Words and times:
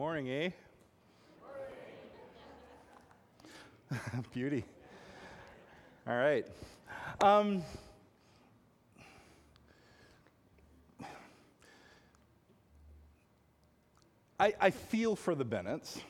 Morning, 0.00 0.30
eh? 0.30 0.50
Beauty. 4.32 4.64
All 6.08 6.16
right. 6.16 6.46
Um, 7.22 7.62
I, 14.38 14.54
I 14.58 14.70
feel 14.70 15.14
for 15.16 15.34
the 15.34 15.44
Bennetts. 15.44 16.00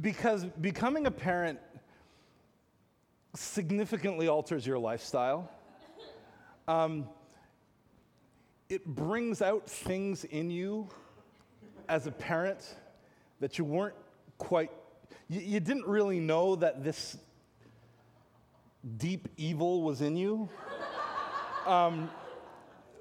because 0.00 0.44
becoming 0.60 1.06
a 1.06 1.12
parent 1.12 1.60
significantly 3.36 4.26
alters 4.26 4.66
your 4.66 4.80
lifestyle. 4.80 5.48
Um, 6.66 7.06
it 8.68 8.84
brings 8.86 9.40
out 9.40 9.68
things 9.68 10.24
in 10.24 10.50
you 10.50 10.88
as 11.88 12.06
a 12.06 12.12
parent 12.12 12.74
that 13.40 13.58
you 13.58 13.64
weren't 13.64 13.94
quite, 14.36 14.70
you, 15.28 15.40
you 15.40 15.60
didn't 15.60 15.86
really 15.86 16.20
know 16.20 16.54
that 16.56 16.84
this 16.84 17.16
deep 18.98 19.28
evil 19.36 19.82
was 19.82 20.00
in 20.00 20.16
you. 20.16 20.48
Um, 21.66 22.10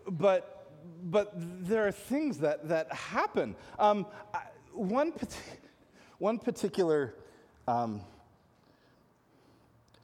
but, 0.09 0.73
but 1.05 1.31
there 1.37 1.87
are 1.87 1.91
things 1.93 2.39
that, 2.39 2.67
that 2.67 2.91
happen. 2.91 3.55
Um, 3.79 4.05
one, 4.73 5.13
one 6.17 6.37
particular 6.37 7.15
um, 7.65 8.01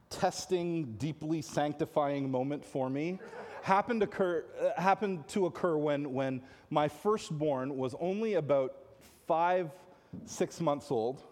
testing, 0.08 0.94
deeply 0.96 1.42
sanctifying 1.42 2.30
moment 2.30 2.64
for 2.64 2.88
me 2.88 3.18
happened, 3.64 4.02
occur, 4.02 4.44
uh, 4.60 4.78
happened 4.78 5.26
to 5.26 5.46
occur 5.46 5.74
when, 5.74 6.12
when 6.12 6.42
my 6.68 6.86
firstborn 6.86 7.74
was 7.78 7.94
only 7.98 8.34
about 8.34 8.74
five, 9.26 9.70
six 10.26 10.60
months 10.60 10.90
old. 10.90 11.22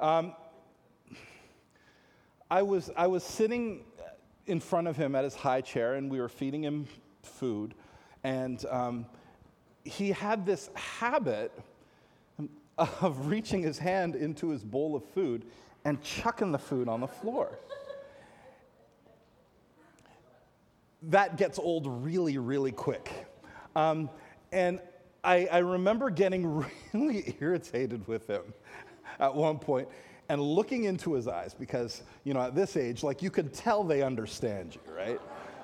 Um, 0.00 0.34
I, 2.50 2.62
was, 2.62 2.90
I 2.96 3.08
was 3.08 3.22
sitting 3.22 3.84
in 4.46 4.58
front 4.58 4.88
of 4.88 4.96
him 4.96 5.14
at 5.14 5.22
his 5.22 5.34
high 5.34 5.60
chair, 5.60 5.96
and 5.96 6.10
we 6.10 6.18
were 6.18 6.30
feeding 6.30 6.62
him 6.62 6.86
food. 7.22 7.74
And 8.22 8.64
um, 8.70 9.04
he 9.84 10.12
had 10.12 10.46
this 10.46 10.70
habit 10.74 11.52
of 12.78 13.26
reaching 13.26 13.62
his 13.62 13.78
hand 13.78 14.16
into 14.16 14.48
his 14.48 14.64
bowl 14.64 14.96
of 14.96 15.04
food 15.04 15.44
and 15.84 16.02
chucking 16.02 16.52
the 16.52 16.58
food 16.58 16.88
on 16.88 17.00
the 17.00 17.06
floor. 17.06 17.58
That 21.10 21.36
gets 21.36 21.58
old 21.58 21.86
really, 21.86 22.38
really 22.38 22.72
quick. 22.72 23.10
Um, 23.76 24.10
and 24.52 24.80
I, 25.22 25.46
I 25.50 25.58
remember 25.58 26.10
getting 26.10 26.64
really 26.92 27.36
irritated 27.40 28.06
with 28.06 28.26
him 28.26 28.42
at 29.20 29.34
one 29.34 29.58
point 29.58 29.88
and 30.28 30.40
looking 30.40 30.84
into 30.84 31.14
his 31.14 31.28
eyes 31.28 31.54
because, 31.54 32.02
you 32.24 32.34
know, 32.34 32.40
at 32.40 32.54
this 32.54 32.76
age, 32.76 33.02
like 33.02 33.22
you 33.22 33.30
could 33.30 33.52
tell 33.52 33.84
they 33.84 34.02
understand 34.02 34.74
you, 34.74 34.94
right? 34.94 35.20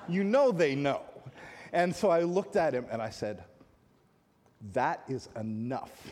you 0.07 0.23
know 0.23 0.51
they 0.51 0.75
know. 0.75 1.01
And 1.73 1.95
so 1.95 2.09
I 2.09 2.21
looked 2.21 2.55
at 2.55 2.73
him 2.73 2.85
and 2.91 3.01
I 3.01 3.09
said, 3.09 3.43
That 4.73 5.03
is 5.07 5.29
enough. 5.39 6.11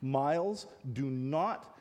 Miles, 0.00 0.66
do 0.92 1.04
not, 1.04 1.78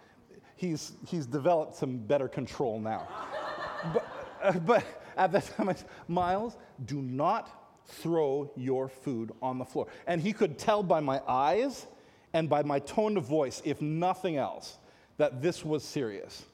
he's, 0.56 0.94
he's 1.08 1.26
developed 1.26 1.76
some 1.76 1.98
better 1.98 2.28
control 2.28 2.80
now. 2.80 3.08
but, 3.94 4.08
uh, 4.42 4.60
but 4.60 5.03
at 5.18 5.32
that 5.32 5.46
time, 5.58 5.76
Miles, 6.08 6.58
do 6.86 7.02
not 7.02 7.50
throw 7.86 8.52
your 8.56 8.88
food 8.88 9.32
on 9.42 9.58
the 9.58 9.66
floor. 9.66 9.88
And 10.08 10.22
he 10.22 10.34
could 10.34 10.58
tell 10.58 10.84
by 10.84 11.00
my 11.00 11.22
eyes 11.28 11.86
and 12.34 12.50
by 12.50 12.64
my 12.64 12.80
tone 12.80 13.18
of 13.18 13.26
voice, 13.26 13.62
if 13.66 13.82
nothing 13.82 14.38
else, 14.38 14.78
that 15.18 15.42
this 15.42 15.64
was 15.64 15.84
serious. 15.84 16.46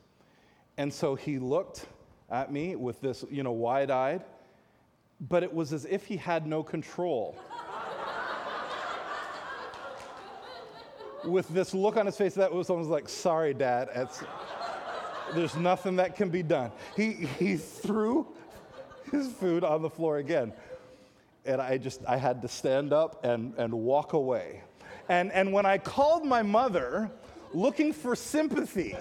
And 0.77 0.93
so 0.93 1.15
he 1.15 1.39
looked 1.39 1.85
at 2.29 2.51
me 2.51 2.75
with 2.75 2.99
this, 3.01 3.23
you 3.29 3.43
know, 3.43 3.51
wide 3.51 3.91
eyed, 3.91 4.23
but 5.21 5.43
it 5.43 5.53
was 5.53 5.73
as 5.73 5.85
if 5.85 6.05
he 6.05 6.17
had 6.17 6.47
no 6.47 6.63
control. 6.63 7.37
with 11.25 11.47
this 11.49 11.73
look 11.73 11.97
on 11.97 12.05
his 12.05 12.15
face 12.15 12.33
that 12.35 12.51
was 12.51 12.69
almost 12.69 12.89
like, 12.89 13.09
sorry, 13.09 13.53
dad, 13.53 13.89
there's 15.33 15.55
nothing 15.55 15.97
that 15.97 16.15
can 16.15 16.29
be 16.29 16.43
done. 16.43 16.71
He, 16.95 17.11
he 17.11 17.57
threw 17.57 18.27
his 19.11 19.31
food 19.31 19.63
on 19.63 19.81
the 19.81 19.89
floor 19.89 20.17
again. 20.17 20.53
And 21.45 21.61
I 21.61 21.77
just, 21.77 22.01
I 22.07 22.17
had 22.17 22.41
to 22.41 22.47
stand 22.47 22.93
up 22.93 23.23
and, 23.23 23.53
and 23.57 23.73
walk 23.73 24.13
away. 24.13 24.61
And, 25.07 25.31
and 25.31 25.51
when 25.51 25.65
I 25.65 25.77
called 25.77 26.25
my 26.25 26.43
mother 26.43 27.09
looking 27.53 27.93
for 27.93 28.15
sympathy, 28.15 28.95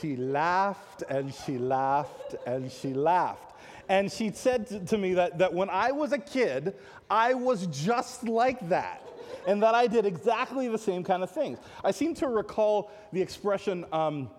she 0.00 0.16
laughed 0.16 1.02
and 1.08 1.34
she 1.34 1.58
laughed 1.58 2.36
and 2.46 2.70
she 2.70 2.94
laughed. 2.94 3.56
And 3.88 4.10
she 4.10 4.30
said 4.30 4.86
to, 4.88 4.96
me 4.96 5.14
that, 5.14 5.38
that 5.38 5.52
when 5.52 5.68
I 5.68 5.90
was 5.90 6.12
a 6.12 6.18
kid, 6.18 6.74
I 7.10 7.34
was 7.34 7.66
just 7.66 8.28
like 8.28 8.68
that 8.68 9.02
and 9.46 9.62
that 9.62 9.74
I 9.74 9.86
did 9.86 10.06
exactly 10.06 10.68
the 10.68 10.78
same 10.78 11.02
kind 11.02 11.22
of 11.22 11.30
things. 11.30 11.58
I 11.82 11.90
seem 11.90 12.14
to 12.16 12.28
recall 12.28 12.90
the 13.12 13.20
expression, 13.20 13.84
um, 13.92 14.30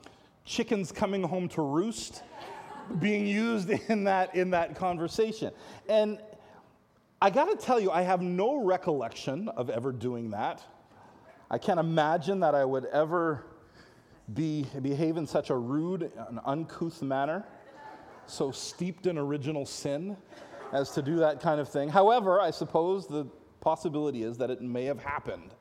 chickens 0.51 0.91
coming 0.91 1.23
home 1.23 1.47
to 1.47 1.61
roost 1.61 2.23
being 2.99 3.25
used 3.25 3.69
in 3.89 4.03
that, 4.03 4.35
in 4.35 4.51
that 4.51 4.75
conversation. 4.75 5.51
And 5.87 6.19
I 7.21 7.29
got 7.29 7.45
to 7.45 7.55
tell 7.55 7.79
you, 7.79 7.89
I 7.89 8.01
have 8.01 8.21
no 8.21 8.61
recollection 8.63 9.47
of 9.49 9.69
ever 9.69 9.91
doing 9.91 10.31
that. 10.31 10.61
I 11.49 11.57
can't 11.57 11.79
imagine 11.79 12.41
that 12.41 12.53
I 12.53 12.65
would 12.65 12.85
ever 12.85 13.45
be, 14.33 14.65
behave 14.81 15.17
in 15.17 15.25
such 15.25 15.49
a 15.49 15.55
rude 15.55 16.11
and 16.27 16.39
uncouth 16.45 17.01
manner, 17.01 17.45
so 18.25 18.51
steeped 18.51 19.07
in 19.07 19.17
original 19.17 19.65
sin 19.65 20.17
as 20.73 20.91
to 20.91 21.01
do 21.01 21.17
that 21.17 21.41
kind 21.41 21.59
of 21.59 21.69
thing. 21.69 21.89
However, 21.89 22.41
I 22.41 22.51
suppose 22.51 23.07
the 23.07 23.25
possibility 23.59 24.23
is 24.23 24.37
that 24.37 24.49
it 24.49 24.61
may 24.61 24.85
have 24.85 24.99
happened. 24.99 25.53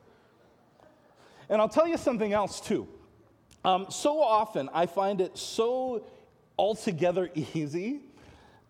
And 1.48 1.60
I'll 1.60 1.68
tell 1.68 1.86
you 1.86 1.96
something 1.96 2.32
else, 2.32 2.60
too. 2.60 2.88
Um, 3.64 3.86
so 3.90 4.22
often, 4.22 4.68
I 4.72 4.86
find 4.86 5.20
it 5.20 5.36
so 5.36 6.04
altogether 6.58 7.30
easy 7.54 8.00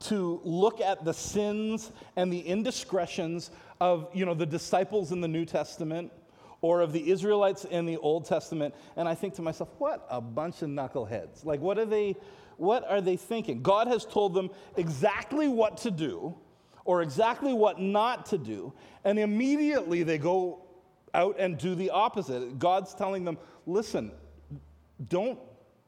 to 0.01 0.41
look 0.45 0.81
at 0.81 1.05
the 1.05 1.13
sins 1.13 1.93
and 2.17 2.33
the 2.33 2.41
indiscretions 2.41 3.51
of 3.81 4.09
you 4.15 4.25
know, 4.25 4.35
the 4.35 4.47
disciples 4.47 5.13
in 5.13 5.21
the 5.21 5.29
New 5.29 5.45
Testament 5.45 6.13
or 6.63 6.81
of 6.81 6.93
the 6.93 7.11
Israelites 7.11 7.65
in 7.65 7.87
the 7.87 7.97
Old 7.99 8.27
Testament, 8.27 8.75
and 8.97 9.09
I 9.09 9.15
think 9.15 9.35
to 9.35 9.43
myself, 9.43 9.71
what 9.79 10.07
a 10.11 10.21
bunch 10.21 10.61
of 10.63 10.69
knuckleheads. 10.69 11.45
Like, 11.45 11.61
what 11.61 11.79
are 11.79 11.87
they, 11.87 12.17
what 12.59 12.89
are 12.89 13.01
they 13.01 13.17
thinking? 13.17 13.63
God 13.63 13.87
has 13.87 14.05
told 14.05 14.35
them 14.35 14.51
exactly 14.77 15.49
what 15.49 15.79
to 15.79 15.91
do 15.91 16.35
or 16.85 17.01
exactly 17.03 17.55
what 17.55 17.81
not 17.81 18.27
to 18.27 18.39
do, 18.39 18.73
and 19.05 19.19
immediately 19.19 20.03
they 20.03 20.19
go 20.19 20.67
out 21.15 21.37
and 21.39 21.57
do 21.57 21.75
the 21.75 21.91
opposite. 21.91 22.59
God's 22.59 22.95
telling 22.95 23.25
them, 23.25 23.39
listen, 23.67 24.13
don't 25.09 25.39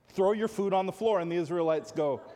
throw 0.09 0.33
your 0.33 0.49
food 0.49 0.73
on 0.73 0.87
the 0.87 0.93
floor. 0.93 1.21
And 1.21 1.31
the 1.31 1.37
Israelites 1.37 1.93
go, 1.93 2.21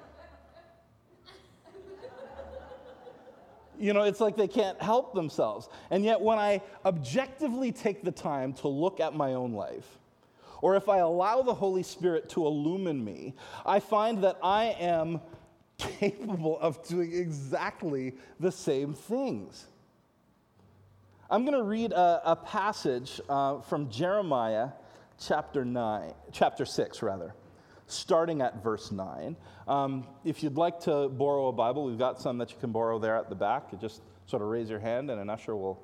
You 3.78 3.93
know, 3.93 4.02
it's 4.02 4.20
like 4.20 4.37
they 4.37 4.49
can't 4.49 4.81
help 4.81 5.14
themselves. 5.14 5.69
And 5.90 6.05
yet, 6.05 6.20
when 6.20 6.38
I 6.38 6.62
objectively 6.84 7.73
take 7.73 8.02
the 8.02 8.12
time 8.12 8.52
to 8.55 8.69
look 8.69 9.00
at 9.00 9.14
my 9.14 9.34
own 9.34 9.52
life, 9.52 9.99
or 10.62 10.76
if 10.76 10.88
I 10.88 10.99
allow 10.99 11.43
the 11.43 11.55
Holy 11.55 11.82
Spirit 11.82 12.31
to 12.31 12.46
illumine 12.46 13.05
me, 13.05 13.34
I 13.64 13.81
find 13.81 14.25
that 14.25 14.38
I 14.43 14.76
am 14.81 15.20
capable 15.78 16.59
of 16.59 16.83
doing 16.88 17.12
exactly 17.12 18.14
the 18.40 18.50
same 18.50 18.95
things. 18.95 19.66
I'm 21.28 21.45
going 21.45 21.56
to 21.56 21.64
read 21.64 21.92
a, 21.92 22.23
a 22.25 22.37
passage 22.37 23.21
uh, 23.28 23.61
from 23.61 23.90
Jeremiah 23.90 24.71
chapter 25.18 25.64
9, 25.64 26.12
chapter 26.32 26.64
6, 26.64 27.02
rather, 27.02 27.35
starting 27.87 28.42
at 28.42 28.62
verse 28.62 28.92
9. 28.92 29.37
Um, 29.66 30.06
if 30.25 30.42
you'd 30.42 30.56
like 30.56 30.80
to 30.80 31.08
borrow 31.08 31.49
a 31.49 31.52
Bible, 31.52 31.85
we've 31.85 31.99
got 31.99 32.20
some 32.20 32.38
that 32.38 32.50
you 32.50 32.56
can 32.58 32.73
borrow 32.73 32.99
there 32.99 33.16
at 33.16 33.28
the 33.28 33.35
back. 33.35 33.73
You 33.73 33.78
just 33.78 34.02
sort 34.26 34.42
of 34.42 34.49
raise 34.49 34.68
your 34.68 34.78
hand, 34.78 35.11
and 35.11 35.20
an 35.20 35.30
usher 35.30 35.56
will, 35.56 35.82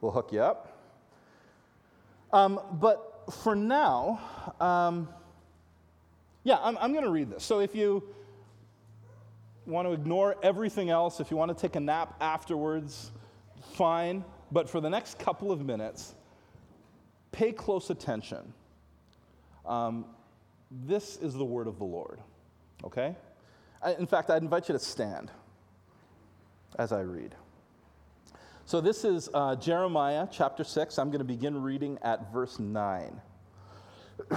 will 0.00 0.10
hook 0.10 0.32
you 0.32 0.40
up. 0.40 0.78
Um, 2.32 2.60
but 2.74 3.24
for 3.32 3.54
now, 3.54 4.20
um, 4.60 5.08
yeah, 6.44 6.58
I'm, 6.60 6.78
I'm 6.78 6.92
going 6.92 7.04
to 7.04 7.10
read 7.10 7.30
this. 7.30 7.44
So 7.44 7.60
if 7.60 7.74
you 7.74 8.02
want 9.66 9.86
to 9.86 9.92
ignore 9.92 10.36
everything 10.42 10.90
else, 10.90 11.20
if 11.20 11.30
you 11.30 11.36
want 11.36 11.56
to 11.56 11.60
take 11.60 11.76
a 11.76 11.80
nap 11.80 12.16
afterwards, 12.20 13.12
fine. 13.74 14.24
But 14.52 14.68
for 14.68 14.80
the 14.80 14.90
next 14.90 15.18
couple 15.18 15.52
of 15.52 15.64
minutes, 15.64 16.14
pay 17.30 17.52
close 17.52 17.90
attention 17.90 18.52
um, 19.70 20.04
this 20.70 21.16
is 21.16 21.32
the 21.32 21.44
word 21.44 21.68
of 21.68 21.78
the 21.78 21.84
Lord, 21.84 22.20
okay? 22.84 23.14
I, 23.80 23.94
in 23.94 24.06
fact, 24.06 24.28
I'd 24.28 24.42
invite 24.42 24.68
you 24.68 24.72
to 24.72 24.78
stand 24.78 25.30
as 26.78 26.92
I 26.92 27.00
read. 27.00 27.34
So, 28.64 28.80
this 28.80 29.04
is 29.04 29.28
uh, 29.32 29.56
Jeremiah 29.56 30.26
chapter 30.30 30.64
6. 30.64 30.98
I'm 30.98 31.08
going 31.08 31.20
to 31.20 31.24
begin 31.24 31.62
reading 31.62 31.98
at 32.02 32.32
verse 32.32 32.58
9. 32.58 33.20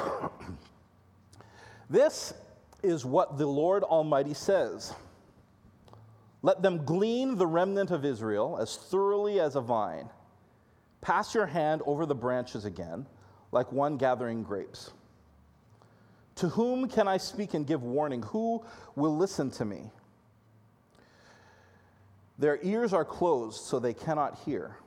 this 1.89 2.33
is 2.83 3.03
what 3.03 3.37
the 3.37 3.45
Lord 3.45 3.83
Almighty 3.83 4.33
says 4.33 4.93
Let 6.43 6.61
them 6.61 6.85
glean 6.85 7.37
the 7.37 7.47
remnant 7.47 7.89
of 7.91 8.05
Israel 8.05 8.57
as 8.61 8.77
thoroughly 8.77 9.39
as 9.39 9.55
a 9.55 9.61
vine. 9.61 10.09
Pass 11.01 11.33
your 11.33 11.47
hand 11.47 11.81
over 11.85 12.05
the 12.05 12.15
branches 12.15 12.65
again, 12.65 13.07
like 13.51 13.71
one 13.71 13.97
gathering 13.97 14.43
grapes. 14.43 14.91
To 16.35 16.49
whom 16.49 16.87
can 16.87 17.07
I 17.07 17.17
speak 17.17 17.53
and 17.53 17.65
give 17.65 17.83
warning? 17.83 18.23
Who 18.23 18.63
will 18.95 19.15
listen 19.15 19.51
to 19.51 19.65
me? 19.65 19.91
Their 22.39 22.59
ears 22.63 22.93
are 22.93 23.05
closed, 23.05 23.63
so 23.63 23.79
they 23.79 23.93
cannot 23.93 24.39
hear. 24.39 24.77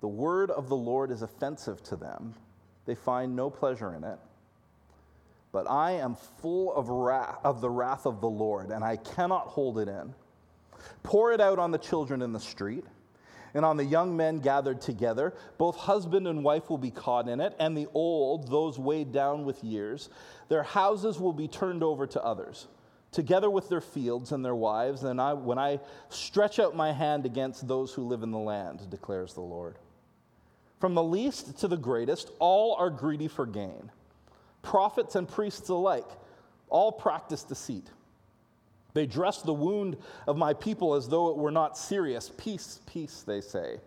The 0.00 0.08
word 0.08 0.50
of 0.50 0.68
the 0.68 0.76
Lord 0.76 1.10
is 1.10 1.22
offensive 1.22 1.82
to 1.84 1.96
them. 1.96 2.34
They 2.86 2.94
find 2.94 3.36
no 3.36 3.50
pleasure 3.50 3.94
in 3.94 4.04
it. 4.04 4.18
But 5.52 5.68
I 5.68 5.92
am 5.92 6.16
full 6.40 6.72
of, 6.74 6.88
wrath, 6.88 7.38
of 7.44 7.60
the 7.60 7.68
wrath 7.68 8.06
of 8.06 8.20
the 8.20 8.28
Lord, 8.28 8.70
and 8.70 8.82
I 8.82 8.96
cannot 8.96 9.48
hold 9.48 9.78
it 9.78 9.88
in. 9.88 10.14
Pour 11.02 11.32
it 11.32 11.40
out 11.40 11.58
on 11.58 11.70
the 11.70 11.78
children 11.78 12.22
in 12.22 12.32
the 12.32 12.40
street 12.40 12.84
and 13.54 13.64
on 13.64 13.76
the 13.76 13.84
young 13.84 14.16
men 14.16 14.38
gathered 14.38 14.80
together. 14.80 15.34
Both 15.58 15.76
husband 15.76 16.26
and 16.28 16.44
wife 16.44 16.70
will 16.70 16.78
be 16.78 16.90
caught 16.90 17.28
in 17.28 17.40
it, 17.40 17.54
and 17.58 17.76
the 17.76 17.88
old, 17.94 18.50
those 18.50 18.78
weighed 18.78 19.12
down 19.12 19.44
with 19.44 19.62
years. 19.64 20.08
Their 20.48 20.62
houses 20.62 21.18
will 21.18 21.32
be 21.32 21.48
turned 21.48 21.82
over 21.82 22.06
to 22.08 22.22
others, 22.22 22.68
together 23.12 23.50
with 23.50 23.68
their 23.68 23.80
fields 23.80 24.32
and 24.32 24.44
their 24.44 24.54
wives. 24.54 25.04
And 25.04 25.20
I, 25.20 25.32
when 25.34 25.58
I 25.58 25.80
stretch 26.08 26.58
out 26.58 26.76
my 26.76 26.92
hand 26.92 27.26
against 27.26 27.66
those 27.66 27.92
who 27.92 28.02
live 28.02 28.22
in 28.22 28.30
the 28.30 28.38
land, 28.38 28.88
declares 28.90 29.34
the 29.34 29.40
Lord. 29.40 29.76
From 30.80 30.94
the 30.94 31.02
least 31.02 31.58
to 31.58 31.68
the 31.68 31.76
greatest, 31.76 32.30
all 32.38 32.74
are 32.76 32.90
greedy 32.90 33.28
for 33.28 33.46
gain. 33.46 33.90
Prophets 34.62 35.14
and 35.14 35.28
priests 35.28 35.68
alike, 35.68 36.08
all 36.68 36.90
practice 36.92 37.42
deceit. 37.42 37.90
They 38.92 39.06
dress 39.06 39.42
the 39.42 39.52
wound 39.52 39.96
of 40.26 40.36
my 40.36 40.52
people 40.52 40.94
as 40.94 41.08
though 41.08 41.30
it 41.30 41.36
were 41.36 41.50
not 41.50 41.78
serious. 41.78 42.32
Peace, 42.36 42.80
peace, 42.86 43.22
they 43.22 43.40
say, 43.40 43.78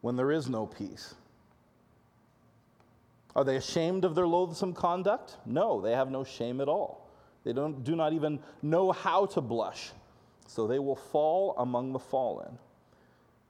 when 0.00 0.16
there 0.16 0.32
is 0.32 0.48
no 0.48 0.66
peace. 0.66 1.14
Are 3.34 3.44
they 3.44 3.56
ashamed 3.56 4.04
of 4.04 4.14
their 4.14 4.26
loathsome 4.26 4.74
conduct? 4.74 5.36
No, 5.46 5.80
they 5.80 5.92
have 5.92 6.10
no 6.10 6.24
shame 6.24 6.60
at 6.60 6.68
all. 6.68 7.08
They 7.44 7.52
don't, 7.52 7.82
do 7.82 7.96
not 7.96 8.12
even 8.12 8.40
know 8.62 8.92
how 8.92 9.26
to 9.26 9.40
blush. 9.40 9.90
So 10.46 10.66
they 10.66 10.78
will 10.78 10.96
fall 10.96 11.54
among 11.58 11.92
the 11.92 11.98
fallen. 11.98 12.58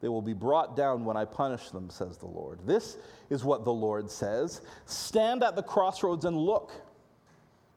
They 0.00 0.08
will 0.08 0.22
be 0.22 0.34
brought 0.34 0.76
down 0.76 1.04
when 1.04 1.16
I 1.16 1.24
punish 1.24 1.70
them, 1.70 1.90
says 1.90 2.16
the 2.16 2.26
Lord. 2.26 2.60
This 2.66 2.96
is 3.30 3.44
what 3.44 3.64
the 3.64 3.72
Lord 3.72 4.10
says 4.10 4.60
Stand 4.86 5.42
at 5.42 5.56
the 5.56 5.62
crossroads 5.62 6.24
and 6.24 6.36
look. 6.36 6.72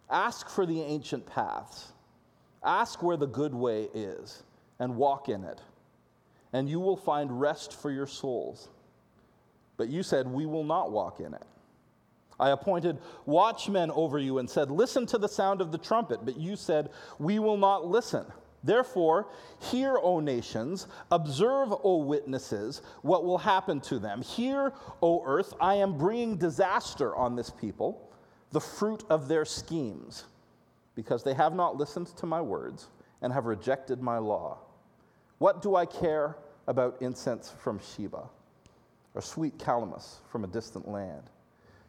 Ask 0.10 0.50
for 0.50 0.66
the 0.66 0.82
ancient 0.82 1.26
paths. 1.26 1.92
Ask 2.66 3.04
where 3.04 3.16
the 3.16 3.28
good 3.28 3.54
way 3.54 3.90
is 3.94 4.44
and 4.80 4.98
walk 4.98 5.30
in 5.30 5.44
it, 5.44 5.62
and 6.52 6.68
you 6.68 6.80
will 6.80 6.98
find 6.98 7.40
rest 7.40 7.74
for 7.74 7.92
your 7.92 8.08
souls. 8.08 8.70
But 9.78 9.90
you 9.90 10.02
said, 10.02 10.28
We 10.28 10.48
will 10.48 10.64
not 10.64 10.92
walk 10.92 11.20
in 11.20 11.34
it. 11.34 11.46
I 12.40 12.50
appointed 12.50 12.98
watchmen 13.26 13.92
over 13.92 14.20
you 14.20 14.40
and 14.40 14.50
said, 14.50 14.72
Listen 14.72 15.06
to 15.08 15.18
the 15.18 15.30
sound 15.30 15.62
of 15.62 15.72
the 15.72 15.78
trumpet. 15.78 16.26
But 16.26 16.38
you 16.38 16.56
said, 16.56 16.90
We 17.20 17.40
will 17.40 17.58
not 17.58 17.86
listen. 17.86 18.26
Therefore, 18.64 19.28
hear, 19.60 20.00
O 20.02 20.20
nations, 20.20 20.88
observe, 21.12 21.72
O 21.84 21.98
witnesses, 21.98 22.82
what 23.04 23.24
will 23.24 23.38
happen 23.38 23.80
to 23.82 24.00
them. 24.00 24.24
Hear, 24.24 24.74
O 25.04 25.24
earth, 25.24 25.54
I 25.62 25.76
am 25.76 26.00
bringing 26.00 26.36
disaster 26.38 27.16
on 27.16 27.36
this 27.36 27.52
people, 27.52 28.10
the 28.52 28.60
fruit 28.60 29.04
of 29.08 29.28
their 29.28 29.46
schemes 29.46 30.24
because 30.96 31.24
they 31.24 31.34
have 31.34 31.54
not 31.54 31.78
listened 31.78 32.08
to 32.08 32.25
my 32.25 32.42
words 32.42 32.88
and 33.22 33.32
have 33.32 33.46
rejected 33.46 34.02
my 34.02 34.18
law. 34.18 34.58
What 35.38 35.62
do 35.62 35.75
I 35.75 35.86
care 35.86 36.38
about 36.68 36.98
incense 37.02 37.52
from 37.60 37.80
Sheba 37.80 38.24
or 39.14 39.22
sweet 39.22 39.58
calamus 39.58 40.18
from 40.32 40.44
a 40.44 40.48
distant 40.48 40.88
land? 40.88 41.24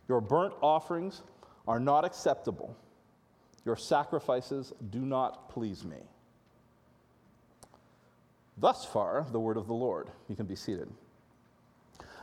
Your 0.09 0.21
burnt 0.21 0.55
offerings 0.61 1.23
are 1.67 1.81
not 1.81 2.05
acceptable. 2.05 2.77
Your 3.65 3.77
sacrifices 3.77 4.73
do 4.91 5.01
not 5.01 5.49
please 5.49 5.85
me. 5.85 5.99
Thus 8.59 8.85
far, 8.85 9.27
the 9.31 9.41
word 9.41 9.57
of 9.57 9.67
the 9.67 9.75
Lord. 9.75 10.09
You 10.29 10.37
can 10.37 10.47
be 10.47 10.57
seated. 10.57 10.89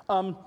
Um, 0.09 0.37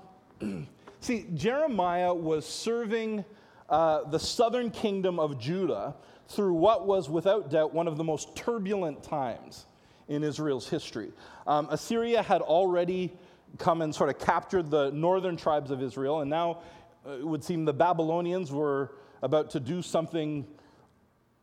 see, 0.99 1.27
Jeremiah 1.33 2.13
was 2.13 2.45
serving 2.45 3.23
uh, 3.69 4.03
the 4.09 4.19
southern 4.19 4.71
kingdom 4.71 5.19
of 5.19 5.39
Judah 5.39 5.95
through 6.27 6.53
what 6.53 6.85
was 6.85 7.09
without 7.09 7.49
doubt 7.49 7.73
one 7.73 7.87
of 7.87 7.97
the 7.97 8.03
most 8.03 8.35
turbulent 8.35 9.03
times 9.03 9.65
in 10.07 10.23
Israel's 10.23 10.67
history. 10.67 11.11
Um, 11.45 11.67
Assyria 11.69 12.21
had 12.21 12.41
already 12.41 13.13
come 13.57 13.81
and 13.81 13.93
sort 13.93 14.09
of 14.09 14.19
captured 14.19 14.69
the 14.69 14.91
northern 14.91 15.37
tribes 15.37 15.71
of 15.71 15.81
Israel, 15.81 16.21
and 16.21 16.29
now 16.29 16.59
uh, 17.05 17.11
it 17.11 17.25
would 17.25 17.43
seem 17.43 17.65
the 17.65 17.73
Babylonians 17.73 18.51
were 18.51 18.91
about 19.21 19.51
to 19.51 19.59
do 19.59 19.81
something 19.81 20.45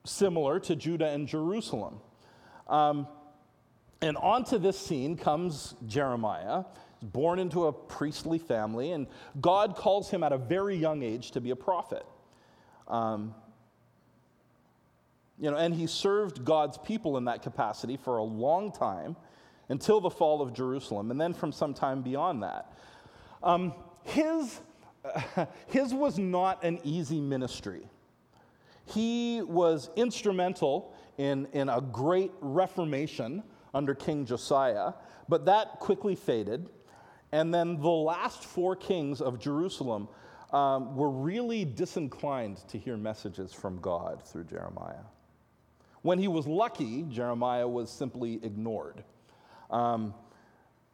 similar 0.05 0.61
to 0.61 0.77
Judah 0.77 1.09
and 1.09 1.27
Jerusalem. 1.27 2.01
Um, 2.69 3.09
and 4.03 4.17
onto 4.19 4.59
this 4.59 4.79
scene 4.79 5.17
comes 5.17 5.75
Jeremiah, 5.87 6.65
born 7.03 7.39
into 7.39 7.67
a 7.67 7.73
priestly 7.73 8.39
family, 8.39 8.93
and 8.93 9.07
God 9.41 9.77
calls 9.77 10.11
him 10.11 10.23
at 10.23 10.33
a 10.33 10.39
very 10.39 10.77
young 10.77 11.03
age 11.03 11.31
to 11.33 11.41
be 11.41 11.51
a 11.51 11.57
prophet. 11.57 12.05
Um, 12.87 13.35
you 15.39 15.51
know, 15.51 15.57
and 15.57 15.75
he 15.75 15.87
served 15.87 16.45
God's 16.45 16.79
people 16.79 17.17
in 17.17 17.25
that 17.25 17.43
capacity 17.43 17.97
for 17.97 18.19
a 18.19 18.23
long 18.23 18.73
time 18.73 19.17
until 19.69 20.01
the 20.01 20.11
fall 20.11 20.43
of 20.43 20.53
Jerusalem, 20.53 21.11
and 21.11 21.21
then 21.21 21.33
from 21.33 21.51
some 21.51 21.75
time 21.75 22.03
beyond 22.03 22.43
that. 22.43 22.73
Um, 23.43 23.75
his, 24.03 24.61
uh, 25.05 25.47
his 25.67 25.93
was 25.93 26.19
not 26.19 26.63
an 26.65 26.79
easy 26.85 27.21
ministry. 27.21 27.89
He 28.87 29.43
was 29.43 29.91
instrumental 29.97 30.95
in, 31.17 31.49
in 31.53 31.69
a 31.69 31.81
great 31.81 32.33
reformation 32.41 33.43
under 33.73 33.95
King 33.95 34.27
Josiah, 34.27 34.93
but 35.29 35.47
that 35.47 35.81
quickly 35.81 36.15
faded. 36.15 36.69
And 37.33 37.53
then 37.53 37.81
the 37.81 37.89
last 37.89 38.45
four 38.45 38.77
kings 38.77 39.21
of 39.21 39.41
Jerusalem 39.41 40.09
um, 40.53 40.95
were 40.95 41.11
really 41.11 41.65
disinclined 41.65 42.59
to 42.69 42.79
hear 42.79 42.97
messages 42.97 43.53
from 43.53 43.81
God 43.81 44.23
through 44.23 44.45
Jeremiah. 44.45 45.03
When 46.05 46.19
he 46.19 46.29
was 46.29 46.47
lucky, 46.47 47.07
Jeremiah 47.09 47.67
was 47.67 47.89
simply 47.89 48.35
ignored. 48.43 49.03
Um, 49.71 50.13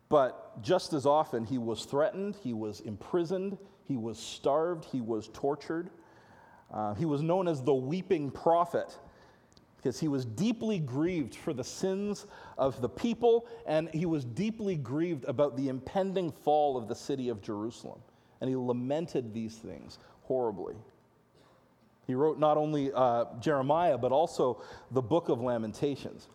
but 0.09 0.63
just 0.63 0.93
as 0.93 1.05
often, 1.05 1.45
he 1.45 1.59
was 1.59 1.85
threatened, 1.85 2.37
he 2.45 2.53
was 2.53 2.79
imprisoned, 2.79 3.59
he 3.89 3.97
was 3.97 4.21
starved, 4.21 4.85
he 4.85 5.01
was 5.01 5.27
tortured. 5.33 5.91
Uh, 6.73 6.95
he 6.95 7.07
was 7.07 7.23
known 7.23 7.49
as 7.49 7.61
the 7.61 7.75
weeping 7.75 8.31
prophet 8.31 8.97
because 9.79 9.99
he 9.99 10.07
was 10.07 10.25
deeply 10.25 10.79
grieved 10.79 11.35
for 11.35 11.53
the 11.53 11.65
sins 11.65 12.27
of 12.57 12.81
the 12.81 12.89
people, 12.89 13.49
and 13.67 13.93
he 13.93 14.07
was 14.07 14.25
deeply 14.25 14.77
grieved 14.77 15.25
about 15.25 15.57
the 15.57 15.67
impending 15.67 16.31
fall 16.31 16.77
of 16.77 16.87
the 16.87 16.95
city 16.95 17.31
of 17.31 17.43
Jerusalem. 17.43 17.99
And 18.41 18.49
he 18.49 18.55
lamented 18.55 19.35
these 19.35 19.57
things 19.57 19.99
horribly. 20.23 20.77
He 22.11 22.17
wrote 22.17 22.41
not 22.41 22.57
only 22.57 22.91
uh, 22.93 23.27
Jeremiah, 23.39 23.97
but 23.97 24.11
also 24.11 24.61
the 24.91 25.01
book 25.01 25.29
of 25.29 25.41
Lamentations. 25.41 26.27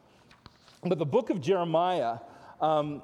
But 0.82 1.00
the 1.00 1.06
book 1.06 1.30
of 1.30 1.42
Jeremiah, 1.42 2.20
um, 2.62 3.02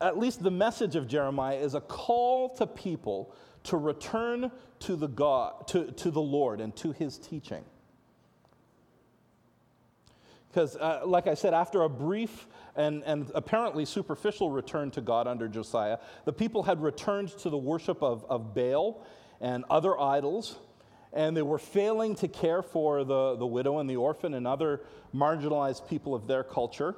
at 0.00 0.16
least 0.16 0.44
the 0.44 0.52
message 0.52 0.94
of 0.94 1.08
Jeremiah, 1.08 1.56
is 1.56 1.74
a 1.74 1.80
call 1.80 2.50
to 2.50 2.68
people 2.68 3.34
to 3.64 3.76
return 3.76 4.52
to 4.78 4.94
the, 4.94 5.08
God, 5.08 5.66
to, 5.68 5.90
to 5.90 6.12
the 6.12 6.20
Lord 6.20 6.60
and 6.60 6.76
to 6.76 6.92
his 6.92 7.18
teaching. 7.18 7.64
Because, 10.48 10.76
uh, 10.76 11.00
like 11.04 11.26
I 11.26 11.34
said, 11.34 11.52
after 11.52 11.82
a 11.82 11.88
brief 11.88 12.46
and, 12.76 13.02
and 13.02 13.28
apparently 13.34 13.84
superficial 13.84 14.52
return 14.52 14.92
to 14.92 15.00
God 15.00 15.26
under 15.26 15.48
Josiah, 15.48 15.98
the 16.26 16.32
people 16.32 16.62
had 16.62 16.80
returned 16.80 17.30
to 17.38 17.50
the 17.50 17.58
worship 17.58 18.04
of, 18.04 18.24
of 18.26 18.54
Baal 18.54 19.04
and 19.40 19.64
other 19.68 19.98
idols 20.00 20.60
and 21.14 21.36
they 21.36 21.42
were 21.42 21.58
failing 21.58 22.16
to 22.16 22.28
care 22.28 22.60
for 22.60 23.04
the, 23.04 23.36
the 23.36 23.46
widow 23.46 23.78
and 23.78 23.88
the 23.88 23.96
orphan 23.96 24.34
and 24.34 24.46
other 24.46 24.80
marginalized 25.14 25.88
people 25.88 26.14
of 26.14 26.26
their 26.26 26.42
culture. 26.42 26.94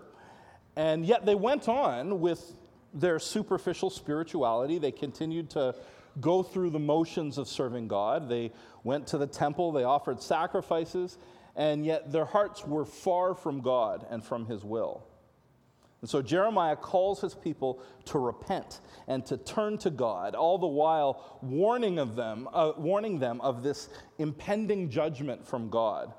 And 0.74 1.04
yet 1.04 1.26
they 1.26 1.34
went 1.34 1.68
on 1.68 2.20
with 2.20 2.54
their 2.94 3.18
superficial 3.18 3.90
spirituality. 3.90 4.78
They 4.78 4.90
continued 4.90 5.50
to 5.50 5.74
go 6.20 6.42
through 6.42 6.70
the 6.70 6.78
motions 6.78 7.36
of 7.36 7.46
serving 7.46 7.88
God. 7.88 8.28
They 8.28 8.52
went 8.84 9.06
to 9.08 9.18
the 9.18 9.26
temple, 9.26 9.72
they 9.72 9.84
offered 9.84 10.22
sacrifices, 10.22 11.18
and 11.54 11.84
yet 11.84 12.10
their 12.10 12.24
hearts 12.24 12.64
were 12.66 12.84
far 12.84 13.34
from 13.34 13.60
God 13.60 14.06
and 14.08 14.24
from 14.24 14.46
his 14.46 14.64
will. 14.64 15.04
And 16.02 16.10
so 16.10 16.20
Jeremiah 16.20 16.76
calls 16.76 17.20
his 17.20 17.34
people 17.34 17.82
to 18.06 18.18
repent 18.18 18.80
and 19.08 19.24
to 19.26 19.36
turn 19.36 19.78
to 19.78 19.90
God, 19.90 20.34
all 20.34 20.58
the 20.58 20.66
while 20.66 21.38
warning 21.42 21.98
of 21.98 22.16
them, 22.16 22.48
uh, 22.52 22.72
warning 22.76 23.18
them 23.18 23.40
of 23.40 23.62
this 23.62 23.88
impending 24.18 24.90
judgment 24.90 25.46
from 25.46 25.70
God. 25.70 26.12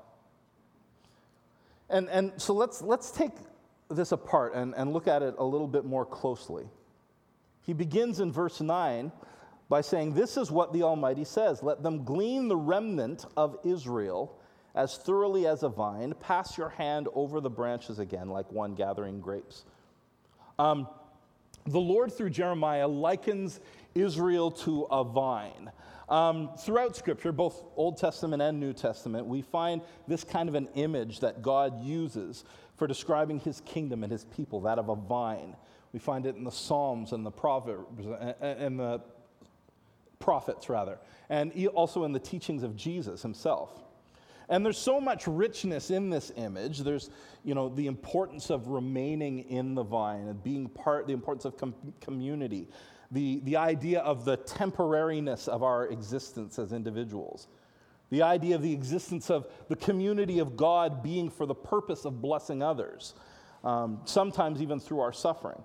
And, 1.88 2.08
and 2.08 2.32
so 2.36 2.54
let's, 2.54 2.82
let's 2.82 3.10
take 3.10 3.32
this 3.88 4.12
apart 4.12 4.54
and, 4.54 4.74
and 4.74 4.92
look 4.92 5.08
at 5.08 5.22
it 5.22 5.34
a 5.38 5.44
little 5.44 5.68
bit 5.68 5.84
more 5.84 6.04
closely. 6.04 6.68
He 7.62 7.72
begins 7.72 8.20
in 8.20 8.32
verse 8.32 8.60
9 8.60 9.12
by 9.68 9.80
saying, 9.80 10.14
This 10.14 10.36
is 10.36 10.50
what 10.50 10.72
the 10.72 10.82
Almighty 10.82 11.24
says 11.24 11.62
Let 11.62 11.82
them 11.82 12.04
glean 12.04 12.48
the 12.48 12.56
remnant 12.56 13.26
of 13.36 13.58
Israel 13.64 14.37
as 14.78 14.96
thoroughly 14.96 15.46
as 15.46 15.64
a 15.64 15.68
vine. 15.68 16.14
Pass 16.20 16.56
your 16.56 16.68
hand 16.68 17.08
over 17.12 17.40
the 17.40 17.50
branches 17.50 17.98
again, 17.98 18.28
like 18.28 18.50
one 18.52 18.76
gathering 18.76 19.20
grapes. 19.20 19.64
Um, 20.56 20.86
the 21.66 21.80
Lord, 21.80 22.12
through 22.12 22.30
Jeremiah, 22.30 22.86
likens 22.86 23.58
Israel 23.96 24.52
to 24.52 24.84
a 24.84 25.02
vine. 25.02 25.72
Um, 26.08 26.50
throughout 26.56 26.96
Scripture, 26.96 27.32
both 27.32 27.64
Old 27.76 27.98
Testament 27.98 28.40
and 28.40 28.60
New 28.60 28.72
Testament, 28.72 29.26
we 29.26 29.42
find 29.42 29.82
this 30.06 30.22
kind 30.22 30.48
of 30.48 30.54
an 30.54 30.68
image 30.76 31.20
that 31.20 31.42
God 31.42 31.82
uses 31.82 32.44
for 32.76 32.86
describing 32.86 33.40
his 33.40 33.60
kingdom 33.62 34.04
and 34.04 34.12
his 34.12 34.24
people, 34.26 34.60
that 34.60 34.78
of 34.78 34.88
a 34.88 34.94
vine. 34.94 35.56
We 35.92 35.98
find 35.98 36.24
it 36.24 36.36
in 36.36 36.44
the 36.44 36.52
Psalms 36.52 37.12
and 37.12 37.26
the 37.26 37.32
Proverbs 37.32 38.06
and 38.40 38.78
the 38.78 39.00
prophets, 40.20 40.68
rather, 40.68 40.98
and 41.28 41.52
also 41.74 42.04
in 42.04 42.12
the 42.12 42.20
teachings 42.20 42.62
of 42.62 42.76
Jesus 42.76 43.22
himself. 43.22 43.87
And 44.48 44.64
there's 44.64 44.78
so 44.78 45.00
much 45.00 45.26
richness 45.26 45.90
in 45.90 46.08
this 46.08 46.32
image. 46.36 46.78
There's, 46.78 47.10
you 47.44 47.54
know, 47.54 47.68
the 47.68 47.86
importance 47.86 48.50
of 48.50 48.68
remaining 48.68 49.40
in 49.40 49.74
the 49.74 49.82
vine 49.82 50.28
and 50.28 50.42
being 50.42 50.68
part, 50.68 51.06
the 51.06 51.12
importance 51.12 51.44
of 51.44 51.56
com- 51.58 51.74
community, 52.00 52.68
the, 53.10 53.40
the 53.44 53.56
idea 53.56 54.00
of 54.00 54.24
the 54.24 54.38
temporariness 54.38 55.48
of 55.48 55.62
our 55.62 55.86
existence 55.88 56.58
as 56.58 56.72
individuals, 56.72 57.48
the 58.10 58.22
idea 58.22 58.54
of 58.54 58.62
the 58.62 58.72
existence 58.72 59.30
of 59.30 59.46
the 59.68 59.76
community 59.76 60.38
of 60.38 60.56
God 60.56 61.02
being 61.02 61.28
for 61.28 61.44
the 61.44 61.54
purpose 61.54 62.06
of 62.06 62.22
blessing 62.22 62.62
others, 62.62 63.14
um, 63.64 64.00
sometimes 64.06 64.62
even 64.62 64.80
through 64.80 65.00
our 65.00 65.12
suffering. 65.12 65.62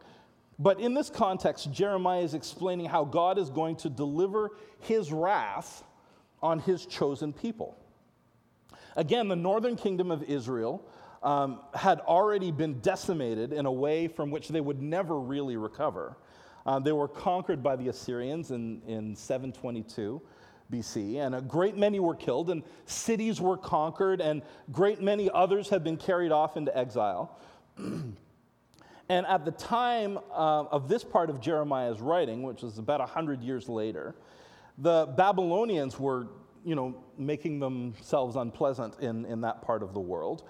But 0.59 0.79
in 0.79 0.93
this 0.93 1.09
context, 1.09 1.71
Jeremiah 1.71 2.21
is 2.21 2.33
explaining 2.33 2.87
how 2.87 3.05
God 3.05 3.37
is 3.37 3.49
going 3.49 3.77
to 3.77 3.89
deliver 3.89 4.51
his 4.81 5.11
wrath 5.11 5.83
on 6.41 6.59
his 6.59 6.85
chosen 6.85 7.31
people. 7.31 7.77
Again, 8.95 9.27
the 9.27 9.35
northern 9.35 9.75
kingdom 9.75 10.11
of 10.11 10.23
Israel 10.23 10.85
um, 11.23 11.59
had 11.73 11.99
already 12.01 12.51
been 12.51 12.79
decimated 12.79 13.53
in 13.53 13.65
a 13.65 13.71
way 13.71 14.07
from 14.07 14.29
which 14.29 14.49
they 14.49 14.61
would 14.61 14.81
never 14.81 15.19
really 15.19 15.57
recover. 15.57 16.17
Uh, 16.65 16.79
they 16.79 16.91
were 16.91 17.07
conquered 17.07 17.63
by 17.63 17.75
the 17.75 17.89
Assyrians 17.89 18.51
in, 18.51 18.81
in 18.87 19.15
722 19.15 20.21
BC, 20.71 21.17
and 21.17 21.35
a 21.35 21.41
great 21.41 21.77
many 21.77 21.99
were 21.99 22.15
killed, 22.15 22.49
and 22.49 22.63
cities 22.85 23.41
were 23.41 23.57
conquered, 23.57 24.21
and 24.21 24.41
great 24.71 25.01
many 25.01 25.29
others 25.33 25.69
had 25.69 25.83
been 25.83 25.97
carried 25.97 26.31
off 26.31 26.57
into 26.57 26.75
exile. 26.77 27.39
and 27.77 28.15
at 29.09 29.45
the 29.45 29.51
time 29.51 30.17
uh, 30.31 30.63
of 30.71 30.87
this 30.87 31.03
part 31.03 31.29
of 31.29 31.41
Jeremiah's 31.41 31.99
writing, 31.99 32.43
which 32.43 32.61
was 32.61 32.77
about 32.77 32.99
100 32.99 33.41
years 33.41 33.67
later, 33.67 34.15
the 34.77 35.05
Babylonians 35.17 35.99
were 35.99 36.27
you 36.65 36.75
know, 36.75 36.95
making 37.17 37.59
themselves 37.59 38.35
unpleasant 38.35 38.99
in, 38.99 39.25
in 39.25 39.41
that 39.41 39.61
part 39.61 39.83
of 39.83 39.93
the 39.93 39.99
world. 39.99 40.43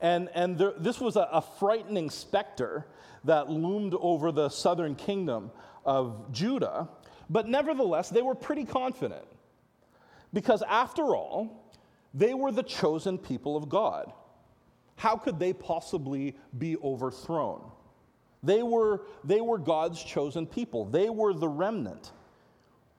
And, 0.00 0.28
and 0.34 0.58
there, 0.58 0.72
this 0.76 1.00
was 1.00 1.16
a, 1.16 1.28
a 1.32 1.40
frightening 1.40 2.10
specter 2.10 2.86
that 3.24 3.48
loomed 3.48 3.94
over 3.94 4.32
the 4.32 4.48
southern 4.48 4.94
kingdom 4.94 5.50
of 5.84 6.32
Judah. 6.32 6.88
But 7.30 7.48
nevertheless, 7.48 8.10
they 8.10 8.22
were 8.22 8.34
pretty 8.34 8.64
confident. 8.64 9.24
Because 10.32 10.62
after 10.62 11.14
all, 11.14 11.72
they 12.14 12.34
were 12.34 12.52
the 12.52 12.62
chosen 12.62 13.16
people 13.16 13.56
of 13.56 13.68
God. 13.68 14.12
How 14.96 15.16
could 15.16 15.38
they 15.38 15.52
possibly 15.52 16.36
be 16.56 16.76
overthrown? 16.78 17.70
They 18.42 18.62
were, 18.62 19.02
they 19.24 19.40
were 19.40 19.58
God's 19.58 20.02
chosen 20.02 20.46
people, 20.46 20.84
they 20.84 21.08
were 21.08 21.32
the 21.32 21.48
remnant. 21.48 22.12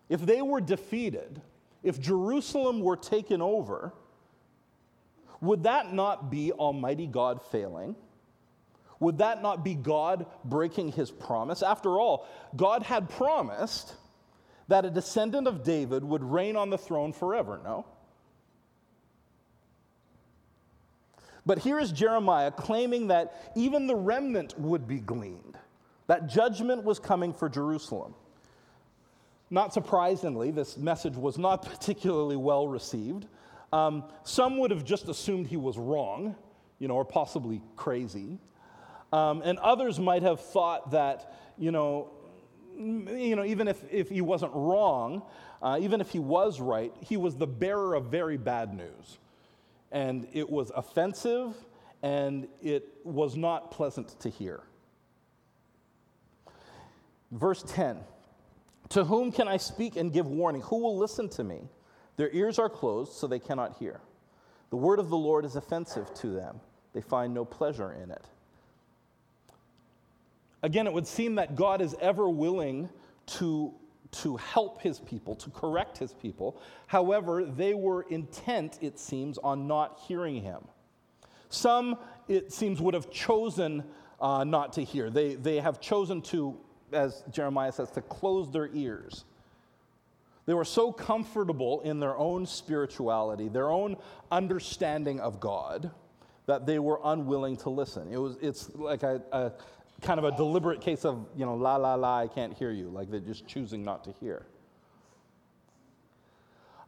If 0.10 0.22
they 0.25 0.41
were 0.41 0.62
defeated, 0.62 1.41
if 1.83 1.99
Jerusalem 1.99 2.81
were 2.81 2.95
taken 2.95 3.41
over, 3.41 3.93
would 5.41 5.63
that 5.63 5.93
not 5.93 6.31
be 6.31 6.51
Almighty 6.53 7.05
God 7.05 7.41
failing? 7.51 7.95
Would 8.99 9.17
that 9.17 9.41
not 9.41 9.65
be 9.65 9.75
God 9.75 10.25
breaking 10.45 10.93
his 10.93 11.11
promise? 11.11 11.61
After 11.61 11.99
all, 11.99 12.25
God 12.55 12.83
had 12.83 13.09
promised 13.09 13.95
that 14.69 14.85
a 14.85 14.89
descendant 14.89 15.45
of 15.45 15.63
David 15.63 16.03
would 16.05 16.23
reign 16.23 16.55
on 16.55 16.69
the 16.69 16.77
throne 16.77 17.11
forever, 17.11 17.59
no? 17.63 17.85
But 21.45 21.59
here 21.59 21.77
is 21.79 21.91
Jeremiah 21.91 22.51
claiming 22.51 23.07
that 23.07 23.51
even 23.55 23.87
the 23.87 23.95
remnant 23.95 24.57
would 24.57 24.87
be 24.87 24.99
gleaned, 24.99 25.58
that 26.08 26.27
judgment 26.27 26.86
was 26.86 26.99
coming 26.99 27.34
for 27.34 27.49
Jerusalem. 27.49 28.15
Not 29.49 29.73
surprisingly, 29.73 30.51
this 30.51 30.77
message 30.77 31.15
was 31.15 31.38
not 31.38 31.62
particularly 31.69 32.36
well 32.36 32.67
received. 32.67 33.27
Um, 33.71 34.03
some 34.23 34.58
would 34.60 34.71
have 34.71 34.86
just 34.86 35.10
assumed 35.10 35.47
he 35.47 35.58
was 35.58 35.77
wrong, 35.77 36.36
you 36.79 36.88
know, 36.88 36.95
or 36.95 37.06
possibly 37.06 37.62
crazy. 37.75 38.39
Um, 39.12 39.41
and 39.43 39.60
others 39.60 39.99
might 39.99 40.23
have 40.23 40.39
thought 40.39 40.91
that, 40.91 41.36
you 41.58 41.71
know, 41.71 42.12
you 42.75 43.36
know, 43.36 43.43
even 43.43 43.67
if, 43.67 43.84
if 43.91 44.10
he 44.10 44.21
wasn't 44.21 44.51
wrong, 44.53 45.23
uh, 45.62 45.77
even 45.79 46.01
if 46.01 46.10
he 46.10 46.19
was 46.19 46.60
right, 46.60 46.93
he 46.99 47.17
was 47.17 47.36
the 47.36 47.47
bearer 47.47 47.93
of 47.93 48.06
very 48.06 48.38
bad 48.38 48.73
news. 48.73 49.19
And 49.91 50.27
it 50.34 50.49
was 50.49 50.71
offensive 50.75 51.56
and 52.01 52.47
it 52.62 52.89
was 53.03 53.36
not 53.38 53.71
pleasant 53.71 54.19
to 54.19 54.29
hear. 54.29 54.63
Verse 57.32 57.63
10 57.67 57.99
to 58.93 59.03
whom 59.03 59.32
can 59.32 59.47
I 59.47 59.58
speak 59.58 59.95
and 59.95 60.13
give 60.13 60.27
warning? 60.27 60.62
Who 60.62 60.77
will 60.77 60.95
listen 60.95 61.27
to 61.29 61.43
me? 61.43 61.67
Their 62.15 62.29
ears 62.29 62.60
are 62.60 62.69
closed, 62.69 63.13
so 63.13 63.25
they 63.25 63.39
cannot 63.39 63.77
hear. 63.77 63.99
The 64.69 64.75
word 64.75 64.99
of 64.99 65.10
the 65.10 65.17
Lord 65.17 65.45
is 65.45 65.56
offensive 65.56 66.13
to 66.15 66.27
them, 66.27 66.60
they 66.93 67.01
find 67.01 67.34
no 67.34 67.43
pleasure 67.43 67.91
in 67.91 68.12
it. 68.12 68.23
Again, 70.62 70.86
it 70.86 70.93
would 70.93 71.08
seem 71.08 71.36
that 71.36 71.56
God 71.56 71.82
is 71.82 71.95
ever 71.99 72.29
willing 72.29 72.88
to, 73.25 73.73
to 74.12 74.38
help 74.38 74.79
his 74.82 74.99
people, 74.99 75.36
to 75.38 75.49
correct 75.49 75.97
his 75.97 76.13
people. 76.13 76.62
However, 76.86 77.45
they 77.45 77.73
were 77.73 78.03
intent, 78.03 78.77
it 78.79 78.99
seems, 78.99 79.39
on 79.39 79.67
not 79.67 79.99
hearing 80.08 80.41
him. 80.41 80.62
Some, 81.49 81.97
it 82.27 82.53
seems, 82.53 82.79
would 82.79 82.93
have 82.93 83.10
chosen 83.10 83.84
uh, 84.21 84.43
not 84.43 84.73
to 84.73 84.84
hear. 84.84 85.10
They, 85.10 85.34
they 85.34 85.60
have 85.60 85.82
chosen 85.82 86.21
to 86.23 86.60
as 86.93 87.23
Jeremiah 87.32 87.71
says, 87.71 87.91
to 87.91 88.01
close 88.01 88.51
their 88.51 88.69
ears. 88.73 89.25
They 90.45 90.53
were 90.53 90.65
so 90.65 90.91
comfortable 90.91 91.82
in 91.82 91.99
their 91.99 92.17
own 92.17 92.45
spirituality, 92.45 93.47
their 93.47 93.69
own 93.69 93.97
understanding 94.32 95.19
of 95.19 95.39
God, 95.39 95.91
that 96.45 96.65
they 96.65 96.79
were 96.79 96.99
unwilling 97.03 97.56
to 97.58 97.69
listen. 97.69 98.12
It 98.12 98.17
was, 98.17 98.38
it's 98.41 98.69
like 98.75 99.03
a, 99.03 99.21
a 99.32 99.51
kind 100.01 100.19
of 100.19 100.25
a 100.25 100.36
deliberate 100.36 100.82
case 100.82 101.06
of, 101.06 101.27
you 101.36 101.45
know, 101.45 101.56
la, 101.56 101.77
la, 101.77 101.95
la, 101.95 102.19
I 102.19 102.27
can't 102.27 102.53
hear 102.53 102.71
you, 102.71 102.89
like 102.89 103.10
they're 103.10 103.21
just 103.21 103.47
choosing 103.47 103.86
not 103.86 104.03
to 104.03 104.12
hear. 104.19 104.45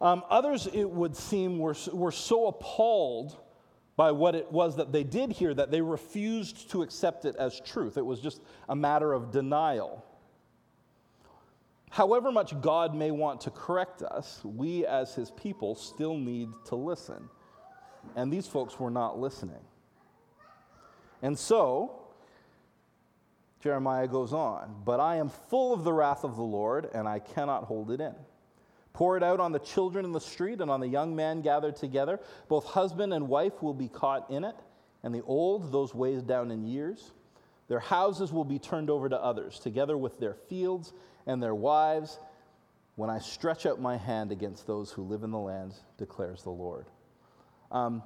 Um, 0.02 0.24
others, 0.30 0.68
it 0.68 0.90
would 0.90 1.16
seem, 1.16 1.58
were, 1.58 1.76
were 1.94 2.12
so 2.12 2.48
appalled 2.48 3.38
by 3.98 4.12
what 4.12 4.36
it 4.36 4.52
was 4.52 4.76
that 4.76 4.92
they 4.92 5.04
did 5.04 5.32
hear 5.32 5.54
that 5.54 5.72
they 5.72 5.82
refused 5.82 6.70
to 6.72 6.82
accept 6.82 7.26
it 7.26 7.36
as 7.38 7.60
truth. 7.62 7.98
It 7.98 8.06
was 8.06 8.20
just 8.20 8.42
a 8.68 8.76
matter 8.76 9.14
of 9.14 9.32
denial. 9.32 10.04
However 11.90 12.32
much 12.32 12.60
God 12.60 12.94
may 12.94 13.12
want 13.12 13.40
to 13.42 13.52
correct 13.52 14.02
us, 14.02 14.42
we 14.44 14.86
as 14.86 15.16
his 15.16 15.32
people 15.32 15.76
still 15.76 16.18
need 16.18 16.50
to 16.66 16.76
listen. 16.76 17.30
And 18.18 18.32
these 18.32 18.48
folks 18.48 18.78
were 18.80 18.90
not 18.90 19.18
listening. 19.18 19.64
And 21.22 21.40
so, 21.40 22.02
Jeremiah 23.62 24.08
goes 24.08 24.34
on, 24.34 24.76
but 24.84 25.00
I 25.00 25.16
am 25.16 25.30
full 25.30 25.74
of 25.74 25.86
the 25.86 25.94
wrath 25.94 26.24
of 26.24 26.36
the 26.36 26.44
Lord, 26.44 26.90
and 26.94 27.08
I 27.08 27.20
cannot 27.20 27.64
hold 27.64 27.90
it 27.92 28.02
in. 28.02 28.14
Pour 28.96 29.18
it 29.18 29.24
out 29.24 29.42
on 29.42 29.52
the 29.52 29.60
children 29.60 30.06
in 30.06 30.14
the 30.14 30.22
street 30.22 30.62
and 30.62 30.72
on 30.72 30.80
the 30.80 30.88
young 30.88 31.18
man 31.18 31.42
gathered 31.42 31.76
together. 31.76 32.18
Both 32.48 32.64
husband 32.64 33.14
and 33.14 33.28
wife 33.28 33.62
will 33.62 33.74
be 33.74 33.90
caught 33.90 34.32
in 34.32 34.46
it, 34.46 34.56
and 35.04 35.14
the 35.14 35.22
old, 35.24 35.74
those 35.74 35.94
weighed 35.94 36.26
down 36.26 36.50
in 36.50 36.64
years. 36.64 37.12
Their 37.68 37.82
houses 37.82 38.32
will 38.32 38.46
be 38.46 38.58
turned 38.58 38.90
over 38.90 39.10
to 39.10 39.22
others, 39.22 39.60
together 39.60 39.98
with 39.98 40.18
their 40.18 40.34
fields 40.34 40.94
and 41.28 41.44
their 41.44 41.54
wives, 41.54 42.20
when 42.96 43.10
I 43.10 43.20
stretch 43.20 43.66
out 43.66 43.82
my 43.82 43.98
hand 43.98 44.32
against 44.32 44.66
those 44.66 44.92
who 44.92 45.04
live 45.04 45.24
in 45.24 45.32
the 45.32 45.40
land, 45.40 45.74
declares 45.98 46.44
the 46.44 46.52
Lord. 46.52 46.86
Um, 47.74 48.02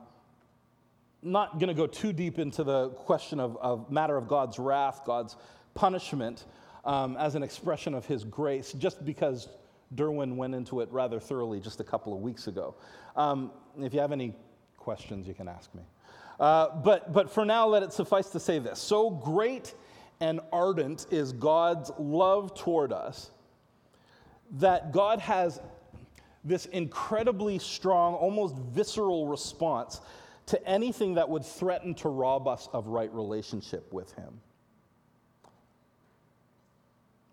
not 1.21 1.59
going 1.59 1.67
to 1.67 1.75
go 1.75 1.85
too 1.85 2.13
deep 2.13 2.39
into 2.39 2.63
the 2.63 2.89
question 2.89 3.39
of, 3.39 3.57
of 3.57 3.91
matter 3.91 4.17
of 4.17 4.27
God's 4.27 4.57
wrath, 4.57 5.01
God's 5.05 5.35
punishment 5.75 6.45
um, 6.83 7.15
as 7.17 7.35
an 7.35 7.43
expression 7.43 7.93
of 7.93 8.07
his 8.07 8.23
grace, 8.23 8.73
just 8.73 9.05
because 9.05 9.49
Derwin 9.95 10.35
went 10.35 10.55
into 10.55 10.81
it 10.81 10.89
rather 10.91 11.19
thoroughly 11.19 11.59
just 11.59 11.79
a 11.79 11.83
couple 11.83 12.13
of 12.13 12.19
weeks 12.19 12.47
ago. 12.47 12.75
Um, 13.15 13.51
if 13.79 13.93
you 13.93 13.99
have 13.99 14.11
any 14.11 14.33
questions, 14.77 15.27
you 15.27 15.33
can 15.33 15.47
ask 15.47 15.73
me. 15.73 15.83
Uh, 16.39 16.69
but, 16.69 17.11
but 17.11 17.29
for 17.29 17.43
now, 17.43 17.67
let 17.67 17.83
it 17.83 17.91
suffice 17.91 18.29
to 18.29 18.39
say 18.39 18.59
this. 18.59 18.79
So 18.79 19.09
great 19.09 19.73
and 20.21 20.39
ardent 20.51 21.07
is 21.11 21.33
God's 21.33 21.91
love 21.97 22.57
toward 22.57 22.93
us 22.93 23.31
that 24.51 24.91
God 24.91 25.19
has 25.19 25.59
this 26.43 26.65
incredibly 26.67 27.59
strong, 27.59 28.15
almost 28.15 28.55
visceral 28.55 29.27
response 29.27 30.01
to 30.47 30.67
anything 30.67 31.15
that 31.15 31.29
would 31.29 31.45
threaten 31.45 31.93
to 31.95 32.09
rob 32.09 32.47
us 32.47 32.69
of 32.73 32.87
right 32.87 33.13
relationship 33.13 33.91
with 33.93 34.11
Him. 34.13 34.39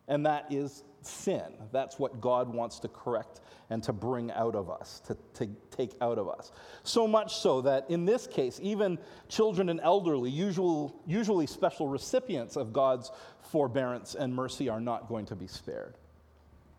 And 0.08 0.26
that 0.26 0.52
is 0.52 0.84
sin. 1.06 1.42
That's 1.72 1.98
what 1.98 2.20
God 2.20 2.52
wants 2.52 2.78
to 2.80 2.88
correct 2.88 3.40
and 3.70 3.82
to 3.82 3.92
bring 3.92 4.30
out 4.32 4.54
of 4.54 4.70
us, 4.70 5.00
to, 5.06 5.16
to 5.34 5.48
take 5.70 5.92
out 6.00 6.18
of 6.18 6.28
us. 6.28 6.52
So 6.82 7.06
much 7.06 7.36
so 7.36 7.60
that 7.62 7.88
in 7.90 8.04
this 8.04 8.26
case, 8.26 8.60
even 8.62 8.98
children 9.28 9.68
and 9.68 9.80
elderly, 9.80 10.30
usual, 10.30 11.00
usually 11.06 11.46
special 11.46 11.88
recipients 11.88 12.56
of 12.56 12.72
God's 12.72 13.10
forbearance 13.50 14.14
and 14.14 14.34
mercy, 14.34 14.68
are 14.68 14.80
not 14.80 15.08
going 15.08 15.26
to 15.26 15.36
be 15.36 15.46
spared. 15.46 15.94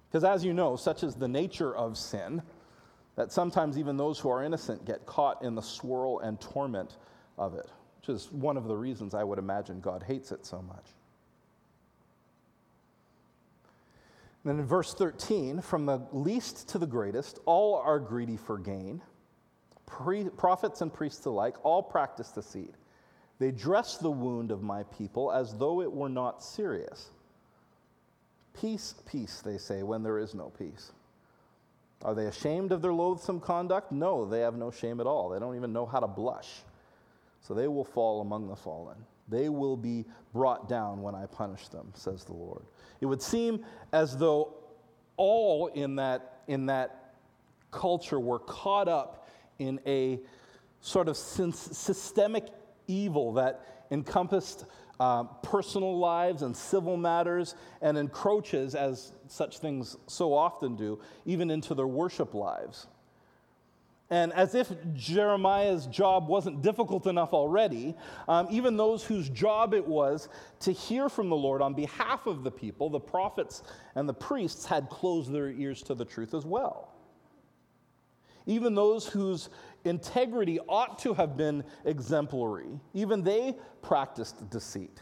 Because 0.10 0.24
as 0.24 0.44
you 0.46 0.54
know, 0.54 0.76
such 0.76 1.04
is 1.04 1.16
the 1.16 1.28
nature 1.28 1.76
of 1.76 1.98
sin 1.98 2.42
that 3.16 3.32
sometimes 3.32 3.78
even 3.78 3.98
those 3.98 4.20
who 4.20 4.30
are 4.30 4.44
innocent 4.44 4.86
get 4.86 5.06
caught 5.06 5.44
in 5.44 5.56
the 5.56 5.62
swirl 5.62 6.20
and 6.20 6.40
torment 6.40 6.98
of 7.38 7.56
it, 7.56 7.68
which 8.00 8.10
is 8.10 8.32
one 8.32 8.56
of 8.56 8.66
the 8.66 8.76
reasons 8.76 9.14
I 9.14 9.24
would 9.24 9.40
imagine 9.40 9.82
God 9.82 10.04
hates 10.04 10.32
it 10.32 10.46
so 10.46 10.62
much. 10.62 10.86
Then 14.48 14.60
in 14.60 14.66
verse 14.66 14.94
13, 14.94 15.62
from 15.62 15.86
the 15.86 16.08
least 16.12 16.70
to 16.70 16.78
the 16.78 16.88
greatest, 16.88 17.40
all 17.46 17.76
are 17.76 18.00
greedy 18.00 18.38
for 18.38 18.58
gain. 18.58 19.02
Pre- 19.86 20.30
prophets 20.30 20.82
and 20.82 20.94
priests 20.94 21.26
alike, 21.26 21.56
all 21.64 21.82
practice 21.82 22.30
deceit. 22.30 22.76
They 23.40 23.52
dress 23.52 23.98
the 23.98 24.12
wound 24.12 24.52
of 24.52 24.64
my 24.64 24.84
people 24.84 25.32
as 25.32 25.58
though 25.58 25.82
it 25.82 25.92
were 25.92 26.10
not 26.10 26.44
serious. 26.44 27.10
Peace, 28.60 28.96
peace, 29.10 29.42
they 29.42 29.58
say, 29.58 29.84
when 29.84 30.02
there 30.02 30.18
is 30.18 30.34
no 30.34 30.52
peace. 30.58 30.92
Are 32.04 32.16
they 32.16 32.26
ashamed 32.26 32.72
of 32.72 32.82
their 32.82 32.94
loathsome 32.94 33.40
conduct? 33.40 33.92
No, 33.92 34.26
they 34.26 34.42
have 34.42 34.56
no 34.56 34.72
shame 34.72 35.00
at 35.00 35.08
all. 35.08 35.30
They 35.30 35.40
don't 35.40 35.56
even 35.56 35.74
know 35.74 35.86
how 35.86 36.00
to 36.00 36.08
blush. 36.08 36.62
So 37.42 37.54
they 37.54 37.68
will 37.68 37.86
fall 37.86 38.22
among 38.22 38.48
the 38.48 38.56
fallen. 38.56 38.98
They 39.28 39.50
will 39.50 39.78
be 39.78 40.06
brought 40.34 40.70
down 40.70 41.02
when 41.02 41.16
I 41.16 41.26
punish 41.26 41.68
them, 41.68 41.92
says 41.94 42.24
the 42.24 42.34
Lord. 42.34 42.64
It 43.02 43.06
would 43.06 43.22
seem 43.22 43.66
as 43.92 44.18
though 44.18 44.54
all 45.18 45.68
in 45.68 45.96
that, 45.98 46.42
in 46.48 46.68
that 46.68 47.14
culture 47.72 48.20
were 48.20 48.40
caught 48.40 48.88
up 48.88 49.28
in 49.60 49.80
a 49.86 50.20
sort 50.82 51.10
of 51.10 51.18
systemic 51.18 52.48
evil 52.88 53.34
that 53.34 53.86
encompassed 53.92 54.66
uh, 55.00 55.24
personal 55.44 55.98
lives 55.98 56.42
and 56.42 56.56
civil 56.56 56.98
matters 56.98 57.56
and 57.82 57.98
encroaches, 57.98 58.74
as 58.76 59.14
such 59.28 59.60
things 59.60 59.98
so 60.08 60.34
often 60.34 60.76
do, 60.76 61.00
even 61.26 61.52
into 61.52 61.76
their 61.76 61.88
worship 61.88 62.34
lives. 62.34 62.88
And 64.10 64.32
as 64.34 64.56
if 64.56 64.72
Jeremiah's 64.94 65.86
job 65.88 66.30
wasn't 66.30 66.62
difficult 66.62 67.08
enough 67.08 67.34
already, 67.34 67.94
um, 68.30 68.48
even 68.50 68.78
those 68.78 69.04
whose 69.04 69.30
job 69.30 69.74
it 69.74 69.86
was 69.86 70.30
to 70.62 70.72
hear 70.72 71.10
from 71.10 71.30
the 71.30 71.36
Lord 71.36 71.62
on 71.62 71.74
behalf 71.74 72.26
of 72.26 72.44
the 72.44 72.52
people, 72.52 72.90
the 72.90 73.02
prophets 73.02 73.64
and 73.96 74.08
the 74.08 74.14
priests, 74.14 74.66
had 74.66 74.90
closed 74.90 75.32
their 75.32 75.50
ears 75.50 75.84
to 75.84 75.96
the 75.96 76.06
truth 76.06 76.34
as 76.34 76.46
well. 76.46 76.94
Even 78.46 78.76
those 78.76 79.06
whose 79.06 79.50
integrity 79.84 80.58
ought 80.70 80.98
to 81.00 81.14
have 81.14 81.36
been 81.36 81.66
exemplary, 81.84 82.80
even 82.94 83.24
they 83.24 83.58
practiced 83.82 84.50
deceit. 84.50 85.02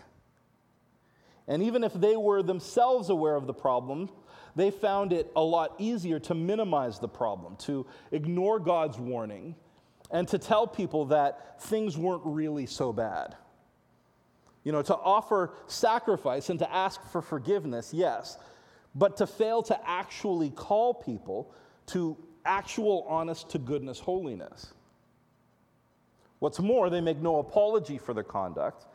And 1.48 1.62
even 1.62 1.84
if 1.84 1.94
they 1.94 2.16
were 2.16 2.42
themselves 2.42 3.10
aware 3.10 3.36
of 3.36 3.46
the 3.46 3.54
problem, 3.54 4.10
they 4.56 4.72
found 4.72 5.12
it 5.12 5.32
a 5.36 5.42
lot 5.42 5.76
easier 5.78 6.20
to 6.20 6.34
minimize 6.34 7.00
the 7.00 7.08
problem, 7.08 7.58
to 7.58 7.86
ignore 8.12 8.60
God's 8.60 8.98
warning, 8.98 9.56
and 10.12 10.28
to 10.30 10.38
tell 10.38 10.66
people 10.66 11.06
that 11.06 11.62
things 11.64 11.98
weren't 11.98 12.22
really 12.26 12.66
so 12.66 12.94
bad. 12.94 13.36
You 14.64 14.72
know, 14.72 14.82
to 14.82 14.96
offer 14.96 15.54
sacrifice 15.68 16.50
and 16.50 16.60
to 16.60 16.74
ask 16.74 17.04
for 17.12 17.22
forgiveness, 17.22 17.94
yes, 17.94 18.38
but 18.96 19.18
to 19.18 19.28
fail 19.28 19.62
to 19.64 19.80
actually 19.88 20.50
call 20.52 20.94
people 20.94 21.54
to 21.88 22.18
actual 22.46 23.06
honest 23.10 23.50
to 23.50 23.60
goodness 23.60 24.00
holiness. 24.00 24.74
What's 26.40 26.60
more, 26.60 26.90
they 26.90 27.02
make 27.02 27.18
no 27.18 27.40
apology 27.40 27.98
for 27.98 28.14
their 28.14 28.24
conduct 28.24 28.86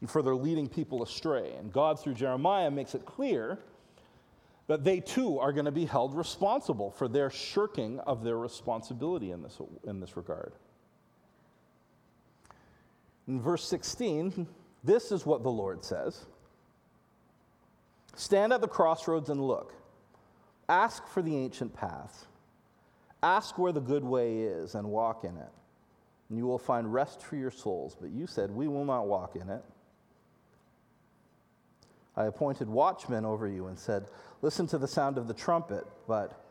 and 0.00 0.10
for 0.10 0.22
their 0.22 0.34
leading 0.34 0.68
people 0.68 1.02
astray. 1.02 1.52
And 1.58 1.72
God, 1.72 2.00
through 2.00 2.14
Jeremiah, 2.14 2.70
makes 2.70 2.94
it 2.94 3.04
clear 3.04 3.58
that 4.66 4.84
they 4.84 5.00
too 5.00 5.38
are 5.38 5.52
going 5.52 5.64
to 5.64 5.72
be 5.72 5.84
held 5.84 6.14
responsible 6.14 6.90
for 6.90 7.08
their 7.08 7.30
shirking 7.30 7.98
of 8.00 8.22
their 8.22 8.38
responsibility 8.38 9.30
in 9.30 9.42
this, 9.42 9.60
in 9.84 10.00
this 10.00 10.16
regard. 10.16 10.52
In 13.28 13.40
verse 13.40 13.64
16, 13.68 14.46
this 14.84 15.12
is 15.12 15.26
what 15.26 15.42
the 15.42 15.50
Lord 15.50 15.84
says 15.84 16.26
Stand 18.14 18.52
at 18.52 18.60
the 18.60 18.68
crossroads 18.68 19.30
and 19.30 19.40
look. 19.40 19.74
Ask 20.68 21.06
for 21.06 21.22
the 21.22 21.36
ancient 21.36 21.74
paths. 21.74 22.26
Ask 23.22 23.58
where 23.58 23.72
the 23.72 23.80
good 23.80 24.04
way 24.04 24.40
is 24.40 24.74
and 24.74 24.86
walk 24.88 25.24
in 25.24 25.36
it. 25.36 25.50
And 26.28 26.38
you 26.38 26.46
will 26.46 26.58
find 26.58 26.92
rest 26.92 27.22
for 27.22 27.36
your 27.36 27.50
souls. 27.50 27.96
But 27.98 28.10
you 28.10 28.26
said, 28.26 28.50
We 28.50 28.68
will 28.68 28.84
not 28.84 29.06
walk 29.06 29.36
in 29.36 29.48
it. 29.48 29.62
I 32.16 32.24
appointed 32.24 32.68
watchmen 32.68 33.24
over 33.24 33.46
you 33.46 33.66
and 33.66 33.78
said, 33.78 34.06
Listen 34.42 34.66
to 34.68 34.78
the 34.78 34.88
sound 34.88 35.18
of 35.18 35.28
the 35.28 35.34
trumpet. 35.34 35.86
But 36.06 36.44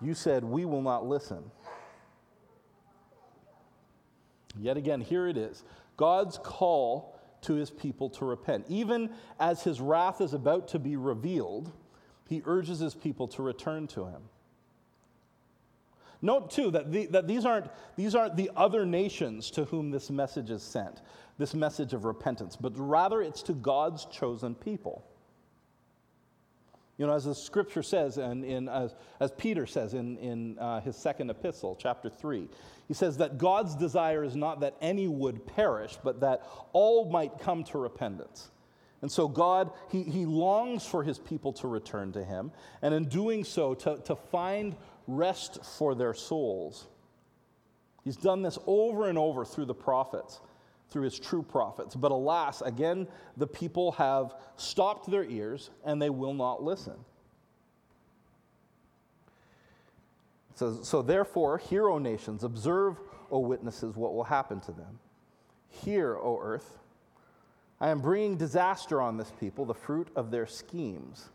you 0.00 0.14
said, 0.14 0.44
We 0.44 0.64
will 0.64 0.82
not 0.82 1.06
listen. 1.06 1.50
Yet 4.58 4.76
again, 4.76 5.00
here 5.00 5.26
it 5.28 5.36
is 5.36 5.64
God's 5.96 6.38
call 6.38 7.18
to 7.42 7.54
his 7.54 7.70
people 7.70 8.10
to 8.10 8.24
repent. 8.24 8.66
Even 8.68 9.10
as 9.38 9.62
his 9.62 9.80
wrath 9.80 10.20
is 10.20 10.34
about 10.34 10.68
to 10.68 10.78
be 10.78 10.96
revealed, 10.96 11.72
he 12.28 12.42
urges 12.44 12.80
his 12.80 12.94
people 12.94 13.28
to 13.28 13.42
return 13.42 13.86
to 13.88 14.06
him. 14.06 14.22
Note, 16.22 16.50
too, 16.50 16.70
that, 16.70 16.90
the, 16.90 17.06
that 17.06 17.28
these, 17.28 17.44
aren't, 17.44 17.66
these 17.96 18.14
aren't 18.14 18.36
the 18.36 18.50
other 18.56 18.86
nations 18.86 19.50
to 19.52 19.64
whom 19.64 19.90
this 19.90 20.10
message 20.10 20.50
is 20.50 20.62
sent, 20.62 21.02
this 21.38 21.54
message 21.54 21.92
of 21.92 22.04
repentance, 22.04 22.56
but 22.56 22.72
rather 22.76 23.20
it's 23.20 23.42
to 23.42 23.52
God's 23.52 24.06
chosen 24.06 24.54
people. 24.54 25.04
You 26.98 27.06
know, 27.06 27.12
as 27.12 27.24
the 27.24 27.34
scripture 27.34 27.82
says, 27.82 28.16
and 28.16 28.42
in, 28.42 28.68
as, 28.68 28.94
as 29.20 29.30
Peter 29.32 29.66
says 29.66 29.92
in, 29.92 30.16
in 30.16 30.58
uh, 30.58 30.80
his 30.80 30.96
second 30.96 31.28
epistle, 31.28 31.76
chapter 31.78 32.08
3, 32.08 32.48
he 32.88 32.94
says 32.94 33.18
that 33.18 33.36
God's 33.36 33.74
desire 33.74 34.24
is 34.24 34.34
not 34.34 34.60
that 34.60 34.76
any 34.80 35.06
would 35.06 35.46
perish, 35.46 35.98
but 36.02 36.20
that 36.20 36.42
all 36.72 37.10
might 37.10 37.38
come 37.38 37.64
to 37.64 37.78
repentance. 37.78 38.50
And 39.02 39.12
so, 39.12 39.28
God, 39.28 39.70
he, 39.90 40.04
he 40.04 40.24
longs 40.24 40.86
for 40.86 41.02
his 41.02 41.18
people 41.18 41.52
to 41.54 41.68
return 41.68 42.12
to 42.12 42.24
him, 42.24 42.50
and 42.80 42.94
in 42.94 43.04
doing 43.04 43.44
so, 43.44 43.74
to, 43.74 43.98
to 44.06 44.16
find 44.16 44.74
rest 45.06 45.64
for 45.64 45.94
their 45.94 46.14
souls. 46.14 46.86
He's 48.04 48.16
done 48.16 48.42
this 48.42 48.58
over 48.66 49.08
and 49.08 49.18
over 49.18 49.44
through 49.44 49.66
the 49.66 49.74
prophets 49.74 50.40
through 50.90 51.02
his 51.02 51.18
true 51.18 51.42
prophets. 51.42 51.94
But 51.94 52.12
alas, 52.12 52.62
again, 52.62 53.08
the 53.36 53.46
people 53.46 53.92
have 53.92 54.34
stopped 54.56 55.10
their 55.10 55.24
ears 55.24 55.70
and 55.84 56.00
they 56.00 56.10
will 56.10 56.34
not 56.34 56.62
listen. 56.62 56.94
So, 60.54 60.82
so 60.82 61.02
therefore, 61.02 61.58
hear, 61.58 61.88
O 61.88 61.98
nations, 61.98 62.44
observe, 62.44 62.98
O 63.30 63.40
witnesses, 63.40 63.94
what 63.94 64.14
will 64.14 64.24
happen 64.24 64.60
to 64.60 64.72
them. 64.72 64.98
Hear, 65.68 66.16
O 66.16 66.40
earth, 66.40 66.78
I 67.78 67.90
am 67.90 68.00
bringing 68.00 68.38
disaster 68.38 69.02
on 69.02 69.18
this 69.18 69.30
people, 69.38 69.66
the 69.66 69.74
fruit 69.74 70.08
of 70.16 70.30
their 70.30 70.46
schemes, 70.46 71.28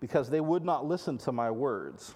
because 0.00 0.28
they 0.28 0.42
would 0.42 0.66
not 0.66 0.84
listen 0.84 1.16
to 1.18 1.32
my 1.32 1.50
words. 1.50 2.14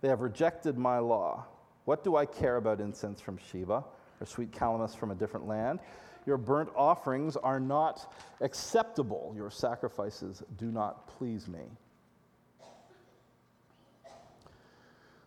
They 0.00 0.08
have 0.08 0.20
rejected 0.20 0.78
my 0.78 0.98
law. 0.98 1.46
What 1.84 2.04
do 2.04 2.16
I 2.16 2.26
care 2.26 2.56
about 2.56 2.80
incense 2.80 3.20
from 3.20 3.38
Sheba? 3.38 3.84
or 4.20 4.26
sweet 4.26 4.50
calamus 4.50 4.96
from 4.96 5.10
a 5.10 5.14
different 5.14 5.46
land. 5.46 5.80
Your 6.26 6.36
burnt 6.36 6.70
offerings 6.76 7.36
are 7.36 7.60
not 7.60 8.12
acceptable. 8.40 9.32
Your 9.36 9.50
sacrifices 9.50 10.42
do 10.58 10.66
not 10.66 11.06
please 11.06 11.48
me. 11.48 11.62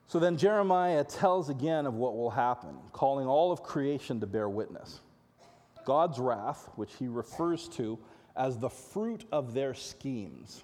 So 0.08 0.20
then 0.20 0.38
Jeremiah 0.38 1.06
tells 1.06 1.50
again 1.50 1.86
of 1.86 1.94
what 1.96 2.16
will 2.16 2.32
happen, 2.32 2.76
calling 2.92 3.28
all 3.28 3.52
of 3.52 3.64
creation 3.64 4.20
to 4.20 4.28
bear 4.28 4.50
witness. 4.50 5.00
God's 5.86 6.20
wrath, 6.20 6.70
which 6.76 6.94
he 6.96 7.08
refers 7.08 7.68
to 7.70 7.98
as 8.36 8.60
the 8.60 8.70
fruit 8.70 9.26
of 9.32 9.54
their 9.54 9.74
schemes. 9.74 10.64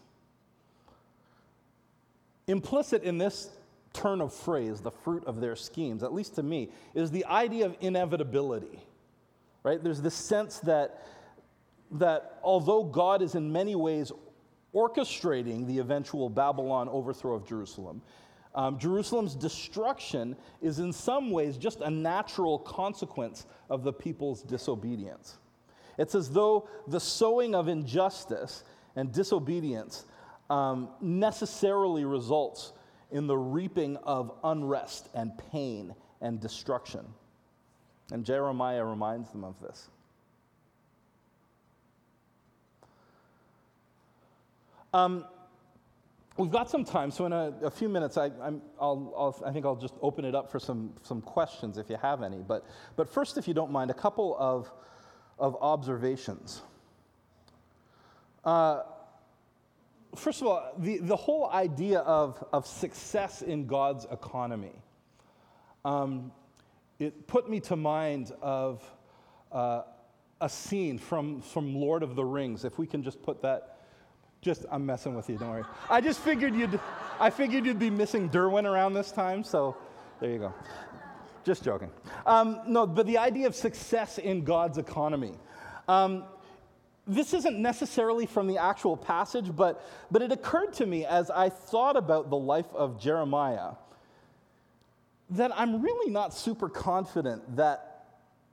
Implicit 2.48 3.04
in 3.04 3.18
this 3.18 3.50
turn 3.94 4.22
of 4.22 4.34
phrase, 4.34 4.82
the 4.82 4.92
fruit 4.92 5.24
of 5.26 5.42
their 5.42 5.56
schemes, 5.56 6.04
at 6.04 6.14
least 6.14 6.36
to 6.36 6.44
me, 6.44 6.70
is 6.94 7.12
the 7.12 7.26
idea 7.26 7.66
of 7.66 7.76
inevitability. 7.82 8.80
Right? 9.64 9.84
There's 9.84 10.02
this 10.02 10.16
sense 10.16 10.60
that, 10.60 11.06
that 11.92 12.40
although 12.44 12.84
God 12.84 13.22
is 13.22 13.36
in 13.36 13.52
many 13.52 13.76
ways 13.76 14.12
orchestrating 14.74 15.66
the 15.68 15.80
eventual 15.80 16.30
Babylon 16.30 16.88
overthrow 16.90 17.36
of 17.36 17.48
Jerusalem, 17.48 18.02
um, 18.56 18.80
Jerusalem's 18.80 19.36
destruction 19.36 20.36
is 20.62 20.80
in 20.80 20.92
some 20.92 21.30
ways 21.32 21.58
just 21.58 21.82
a 21.82 21.90
natural 21.90 22.58
consequence 22.60 23.46
of 23.70 23.84
the 23.84 23.94
people's 23.94 24.42
disobedience. 24.42 25.38
It's 25.98 26.16
as 26.16 26.30
though 26.32 26.68
the 26.88 27.00
sowing 27.00 27.56
of 27.56 27.68
injustice 27.68 28.64
and 28.96 29.12
disobedience 29.12 30.06
um, 30.50 30.90
necessarily 31.02 32.06
results 32.06 32.74
in 33.12 33.28
the 33.28 33.38
reaping 33.38 33.98
of 33.98 34.32
unrest 34.44 35.10
and 35.14 35.32
pain 35.52 35.94
and 36.22 36.40
destruction. 36.40 37.06
And 38.12 38.26
Jeremiah 38.26 38.84
reminds 38.84 39.30
them 39.32 39.44
of 39.44 39.60
this. 39.60 39.90
Um, 44.94 45.26
we've 46.38 46.52
got 46.52 46.70
some 46.70 46.86
time, 46.86 47.12
so 47.12 47.26
in 47.26 47.34
a, 47.34 47.54
a 47.64 47.70
few 47.70 47.90
minutes, 47.90 48.18
I, 48.18 48.30
will 48.80 49.44
i 49.46 49.52
think 49.52 49.66
I'll 49.66 49.76
just 49.76 49.94
open 50.02 50.26
it 50.26 50.34
up 50.34 50.50
for 50.50 50.60
some, 50.60 50.94
some 51.04 51.22
questions 51.22 51.78
if 51.78 51.90
you 51.90 51.98
have 51.98 52.24
any. 52.24 52.38
But, 52.38 52.66
but 52.96 53.10
first, 53.10 53.38
if 53.38 53.48
you 53.48 53.54
don't 53.54 53.72
mind, 53.72 53.92
a 53.92 53.94
couple 53.94 54.36
of, 54.40 54.72
of 55.38 55.58
observations. 55.62 56.62
Uh, 58.46 58.84
first 60.18 60.42
of 60.42 60.48
all, 60.48 60.74
the, 60.78 60.98
the 60.98 61.16
whole 61.16 61.50
idea 61.52 62.00
of, 62.00 62.44
of 62.52 62.66
success 62.68 63.42
in 63.42 63.68
God's 63.68 64.06
economy, 64.12 64.74
um, 65.86 66.32
it 67.00 67.28
put 67.28 67.50
me 67.50 67.60
to 67.62 67.76
mind 67.76 68.32
of 68.42 68.84
uh, 69.52 69.84
a 70.42 70.50
scene 70.50 70.98
from, 70.98 71.42
from 71.42 71.76
Lord 71.76 72.04
of 72.04 72.16
the 72.16 72.26
Rings. 72.26 72.66
If 72.66 72.78
we 72.78 72.88
can 72.88 73.04
just 73.04 73.22
put 73.22 73.42
that, 73.42 73.78
just, 74.42 74.66
I'm 74.72 74.86
messing 74.86 75.16
with 75.16 75.30
you, 75.30 75.38
don't 75.38 75.50
worry. 75.50 75.64
I 75.90 76.02
just 76.02 76.20
figured 76.20 76.56
you'd, 76.56 76.80
I 77.20 77.30
figured 77.30 77.66
you'd 77.66 77.80
be 77.80 77.90
missing 77.90 78.30
Derwin 78.30 78.66
around 78.66 78.94
this 78.94 79.12
time, 79.12 79.44
so 79.44 79.78
there 80.20 80.32
you 80.32 80.40
go. 80.40 80.54
Just 81.44 81.64
joking. 81.64 81.92
Um, 82.26 82.62
no, 82.68 82.86
but 82.86 83.06
the 83.06 83.18
idea 83.18 83.48
of 83.48 83.56
success 83.56 84.18
in 84.18 84.44
God's 84.44 84.78
economy. 84.78 85.34
Um, 85.88 86.26
this 87.08 87.34
isn't 87.34 87.58
necessarily 87.58 88.26
from 88.26 88.48
the 88.48 88.58
actual 88.58 88.98
passage, 88.98 89.56
but, 89.56 89.84
but 90.12 90.22
it 90.22 90.32
occurred 90.32 90.74
to 90.74 90.86
me 90.86 91.06
as 91.06 91.32
I 91.32 91.50
thought 91.50 91.96
about 91.96 92.30
the 92.30 92.38
life 92.38 92.74
of 92.74 93.00
Jeremiah 93.00 93.72
that 95.32 95.52
I'm 95.58 95.82
really 95.82 96.12
not 96.12 96.34
super 96.34 96.70
confident 96.70 97.56
that 97.56 98.06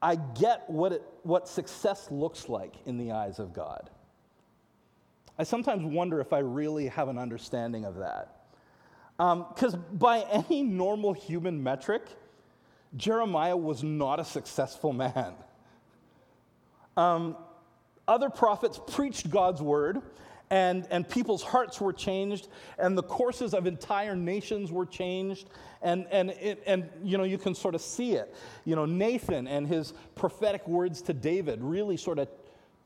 I 0.02 0.16
get 0.16 0.68
what, 0.68 0.92
it, 0.92 1.02
what 1.22 1.48
success 1.48 2.10
looks 2.10 2.48
like 2.48 2.74
in 2.84 2.98
the 2.98 3.12
eyes 3.12 3.38
of 3.38 3.52
God. 3.52 3.90
I 5.38 5.44
sometimes 5.44 5.84
wonder 5.84 6.20
if 6.20 6.32
I 6.32 6.38
really 6.38 6.88
have 6.88 7.08
an 7.08 7.18
understanding 7.18 7.84
of 7.84 7.96
that. 7.96 8.44
Because 9.16 9.74
um, 9.74 9.84
by 9.92 10.20
any 10.48 10.62
normal 10.62 11.12
human 11.12 11.62
metric, 11.62 12.02
Jeremiah 12.96 13.56
was 13.56 13.82
not 13.82 14.20
a 14.20 14.24
successful 14.24 14.92
man. 14.92 15.34
Um, 16.96 17.36
other 18.06 18.30
prophets 18.30 18.78
preached 18.86 19.30
God's 19.30 19.62
word, 19.62 20.02
and, 20.50 20.86
and 20.90 21.08
people's 21.08 21.42
hearts 21.42 21.80
were 21.80 21.92
changed, 21.92 22.48
and 22.78 22.96
the 22.96 23.02
courses 23.02 23.54
of 23.54 23.66
entire 23.66 24.14
nations 24.14 24.70
were 24.70 24.86
changed. 24.86 25.48
And, 25.82 26.06
and, 26.10 26.30
it, 26.30 26.62
and 26.66 26.88
you 27.02 27.18
know, 27.18 27.24
you 27.24 27.38
can 27.38 27.54
sort 27.54 27.74
of 27.74 27.80
see 27.80 28.12
it. 28.12 28.34
You 28.64 28.76
know, 28.76 28.86
Nathan 28.86 29.46
and 29.46 29.66
his 29.66 29.94
prophetic 30.14 30.66
words 30.68 31.02
to 31.02 31.12
David 31.12 31.62
really 31.62 31.96
sort 31.96 32.18
of 32.18 32.28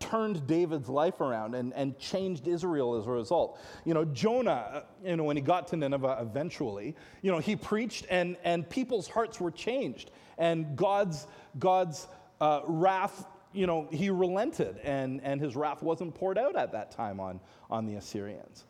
turned 0.01 0.47
David's 0.47 0.89
life 0.89 1.21
around 1.21 1.55
and, 1.55 1.73
and 1.75 1.99
changed 1.99 2.47
Israel 2.47 2.95
as 2.97 3.07
a 3.07 3.11
result. 3.11 3.61
You 3.85 3.95
know, 3.95 4.05
Jonah, 4.05 4.51
uh, 4.51 4.81
you 5.05 5.17
know, 5.17 5.25
when 5.25 5.37
he 5.37 5.43
got 5.43 5.69
to 5.69 5.77
Nineveh 5.77 6.19
eventually, 6.21 6.95
you 7.23 7.33
know, 7.33 7.39
he 7.39 7.57
preached 7.57 8.07
and, 8.09 8.37
and 8.45 8.69
people's 8.69 9.09
hearts 9.09 9.41
were 9.41 9.51
changed. 9.51 10.11
And 10.39 10.77
God's, 10.77 11.27
God's 11.59 12.07
uh, 12.41 12.61
wrath 12.65 13.27
you 13.53 13.67
know, 13.67 13.89
he 13.91 14.11
relented 14.11 14.79
and, 14.85 15.21
and 15.23 15.41
his 15.41 15.57
wrath 15.57 15.83
wasn't 15.83 16.15
poured 16.15 16.39
out 16.39 16.57
at 16.57 16.73
that 16.73 16.91
time 16.91 17.21
on, 17.21 17.41
on 17.71 17.87
the 17.87 17.95
Assyrians. 17.95 18.65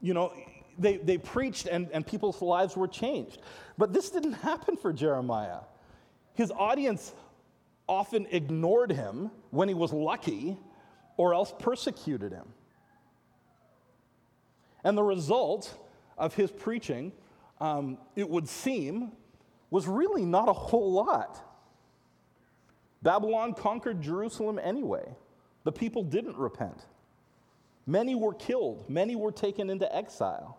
You 0.00 0.14
know, 0.14 0.32
they, 0.78 0.98
they 0.98 1.18
preached 1.18 1.66
and, 1.66 1.88
and 1.92 2.06
people's 2.06 2.40
lives 2.40 2.76
were 2.76 2.88
changed. 2.88 3.40
But 3.78 3.92
this 3.92 4.10
didn't 4.10 4.32
happen 4.50 4.76
for 4.76 4.92
Jeremiah. 4.92 5.60
His 6.34 6.50
audience 6.50 7.12
often 7.88 8.26
ignored 8.30 8.92
him 8.92 9.30
when 9.50 9.68
he 9.68 9.74
was 9.74 9.92
lucky 9.92 10.56
or 11.16 11.34
else 11.34 11.52
persecuted 11.58 12.32
him. 12.32 12.46
And 14.84 14.96
the 14.96 15.02
result 15.02 15.76
of 16.18 16.34
his 16.34 16.50
preaching, 16.50 17.12
um, 17.60 17.98
it 18.14 18.28
would 18.28 18.48
seem, 18.48 19.12
was 19.70 19.86
really 19.86 20.24
not 20.24 20.48
a 20.48 20.52
whole 20.52 20.92
lot. 20.92 21.42
Babylon 23.06 23.54
conquered 23.54 24.02
Jerusalem 24.02 24.58
anyway. 24.60 25.14
The 25.62 25.70
people 25.70 26.02
didn't 26.02 26.36
repent. 26.36 26.86
Many 27.86 28.16
were 28.16 28.34
killed, 28.34 28.90
many 28.90 29.14
were 29.14 29.30
taken 29.30 29.70
into 29.70 29.94
exile. 29.94 30.58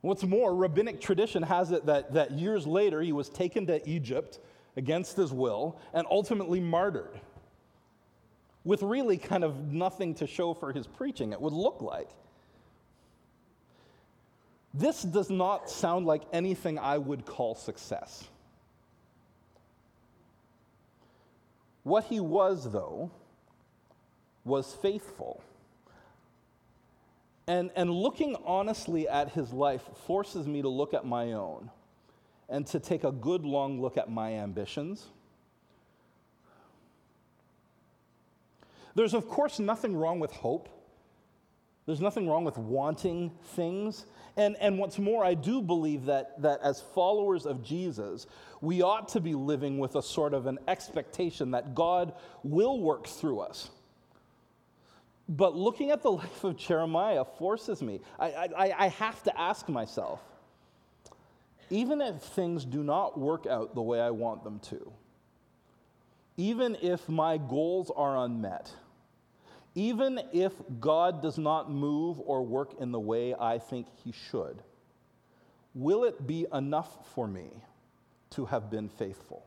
What's 0.00 0.24
more, 0.24 0.52
rabbinic 0.52 1.00
tradition 1.00 1.44
has 1.44 1.70
it 1.70 1.86
that, 1.86 2.14
that 2.14 2.32
years 2.32 2.66
later 2.66 3.00
he 3.02 3.12
was 3.12 3.28
taken 3.28 3.68
to 3.68 3.88
Egypt 3.88 4.40
against 4.76 5.16
his 5.16 5.32
will 5.32 5.78
and 5.94 6.08
ultimately 6.10 6.58
martyred, 6.58 7.20
with 8.64 8.82
really 8.82 9.16
kind 9.16 9.44
of 9.44 9.70
nothing 9.70 10.12
to 10.16 10.26
show 10.26 10.54
for 10.54 10.72
his 10.72 10.88
preaching, 10.88 11.32
it 11.32 11.40
would 11.40 11.52
look 11.52 11.82
like. 11.82 12.10
This 14.74 15.02
does 15.02 15.30
not 15.30 15.70
sound 15.70 16.06
like 16.06 16.22
anything 16.32 16.80
I 16.80 16.98
would 16.98 17.26
call 17.26 17.54
success. 17.54 18.24
What 21.82 22.04
he 22.04 22.20
was, 22.20 22.70
though, 22.70 23.10
was 24.44 24.74
faithful. 24.74 25.42
And, 27.46 27.70
and 27.74 27.90
looking 27.90 28.36
honestly 28.44 29.08
at 29.08 29.30
his 29.30 29.52
life 29.52 29.82
forces 30.06 30.46
me 30.46 30.62
to 30.62 30.68
look 30.68 30.94
at 30.94 31.04
my 31.04 31.32
own 31.32 31.70
and 32.48 32.66
to 32.68 32.78
take 32.78 33.04
a 33.04 33.12
good 33.12 33.44
long 33.44 33.80
look 33.80 33.96
at 33.96 34.10
my 34.10 34.34
ambitions. 34.34 35.06
There's, 38.94 39.14
of 39.14 39.28
course, 39.28 39.58
nothing 39.58 39.96
wrong 39.96 40.20
with 40.20 40.32
hope. 40.32 40.68
There's 41.86 42.00
nothing 42.00 42.28
wrong 42.28 42.44
with 42.44 42.58
wanting 42.58 43.30
things. 43.42 44.06
And, 44.36 44.56
and 44.60 44.78
what's 44.78 44.98
more, 44.98 45.24
I 45.24 45.34
do 45.34 45.60
believe 45.60 46.06
that, 46.06 46.40
that 46.42 46.60
as 46.62 46.80
followers 46.80 47.46
of 47.46 47.62
Jesus, 47.62 48.26
we 48.60 48.82
ought 48.82 49.08
to 49.10 49.20
be 49.20 49.34
living 49.34 49.78
with 49.78 49.96
a 49.96 50.02
sort 50.02 50.34
of 50.34 50.46
an 50.46 50.58
expectation 50.68 51.50
that 51.52 51.74
God 51.74 52.14
will 52.42 52.80
work 52.80 53.06
through 53.06 53.40
us. 53.40 53.70
But 55.28 55.56
looking 55.56 55.90
at 55.90 56.02
the 56.02 56.12
life 56.12 56.44
of 56.44 56.56
Jeremiah 56.56 57.24
forces 57.24 57.82
me. 57.82 58.00
I, 58.18 58.48
I, 58.56 58.74
I 58.78 58.88
have 58.88 59.22
to 59.24 59.40
ask 59.40 59.68
myself 59.68 60.20
even 61.70 62.00
if 62.00 62.20
things 62.20 62.64
do 62.64 62.82
not 62.82 63.18
work 63.18 63.46
out 63.46 63.74
the 63.74 63.82
way 63.82 64.00
I 64.00 64.10
want 64.10 64.42
them 64.42 64.58
to, 64.70 64.92
even 66.36 66.76
if 66.82 67.08
my 67.08 67.38
goals 67.38 67.90
are 67.94 68.24
unmet, 68.24 68.72
even 69.74 70.20
if 70.32 70.52
God 70.80 71.22
does 71.22 71.38
not 71.38 71.70
move 71.70 72.20
or 72.20 72.42
work 72.42 72.80
in 72.80 72.92
the 72.92 73.00
way 73.00 73.34
I 73.34 73.58
think 73.58 73.86
he 74.04 74.12
should, 74.12 74.62
will 75.74 76.04
it 76.04 76.26
be 76.26 76.46
enough 76.52 77.14
for 77.14 77.26
me 77.26 77.50
to 78.30 78.46
have 78.46 78.70
been 78.70 78.88
faithful? 78.88 79.44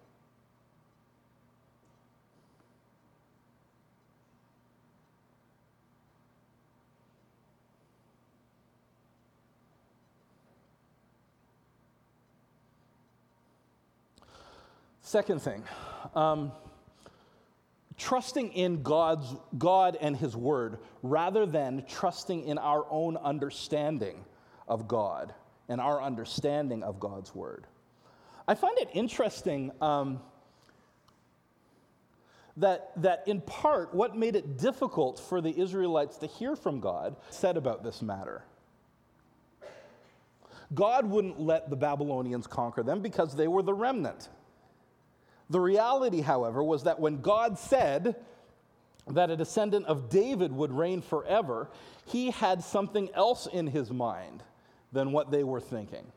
Second 15.14 15.44
thing, 15.44 15.62
um, 16.16 16.52
trusting 18.04 18.52
in 18.52 18.84
God's 18.84 19.34
God 19.58 19.98
and 20.02 20.16
his 20.16 20.36
word 20.36 20.80
rather 21.02 21.46
than 21.46 21.86
trusting 21.88 22.44
in 22.44 22.58
our 22.58 22.86
own 22.90 23.16
understanding 23.16 24.26
of 24.68 24.88
God 24.88 25.34
and 25.70 25.80
our 25.80 26.02
understanding 26.02 26.84
of 26.84 27.00
God's 27.00 27.34
word. 27.34 27.66
I 28.46 28.56
find 28.56 28.78
it 28.78 28.90
interesting 28.94 29.72
um, 29.80 30.20
that, 32.58 32.92
that, 32.98 33.24
in 33.26 33.40
part, 33.40 33.94
what 33.94 34.18
made 34.18 34.36
it 34.36 34.58
difficult 34.58 35.18
for 35.18 35.40
the 35.40 35.58
Israelites 35.58 36.18
to 36.18 36.28
hear 36.28 36.58
from 36.58 36.82
God 36.82 37.16
said 37.30 37.56
about 37.56 37.84
this 37.84 38.02
matter. 38.02 38.44
God 40.74 41.06
wouldn't 41.06 41.40
let 41.40 41.70
the 41.70 41.78
Babylonians 41.78 42.48
conquer 42.48 42.84
them 42.84 43.02
because 43.02 43.34
they 43.36 43.48
were 43.48 43.62
the 43.62 43.74
remnant. 43.74 44.28
The 45.50 45.60
reality, 45.60 46.22
however, 46.22 46.64
was 46.64 46.84
that 46.84 47.00
when 47.00 47.22
God 47.22 47.58
said 47.60 48.16
that 49.08 49.30
a 49.30 49.36
descendant 49.36 49.86
of 49.88 50.10
David 50.10 50.52
would 50.52 50.72
reign 50.72 51.02
forever, 51.02 51.70
he 52.06 52.32
had 52.32 52.64
something 52.64 53.10
else 53.14 53.48
in 53.48 53.68
his 53.68 53.92
mind 53.92 54.44
than 54.92 55.12
what 55.12 55.32
they 55.32 55.44
were 55.44 55.60
thinking. 55.60 56.12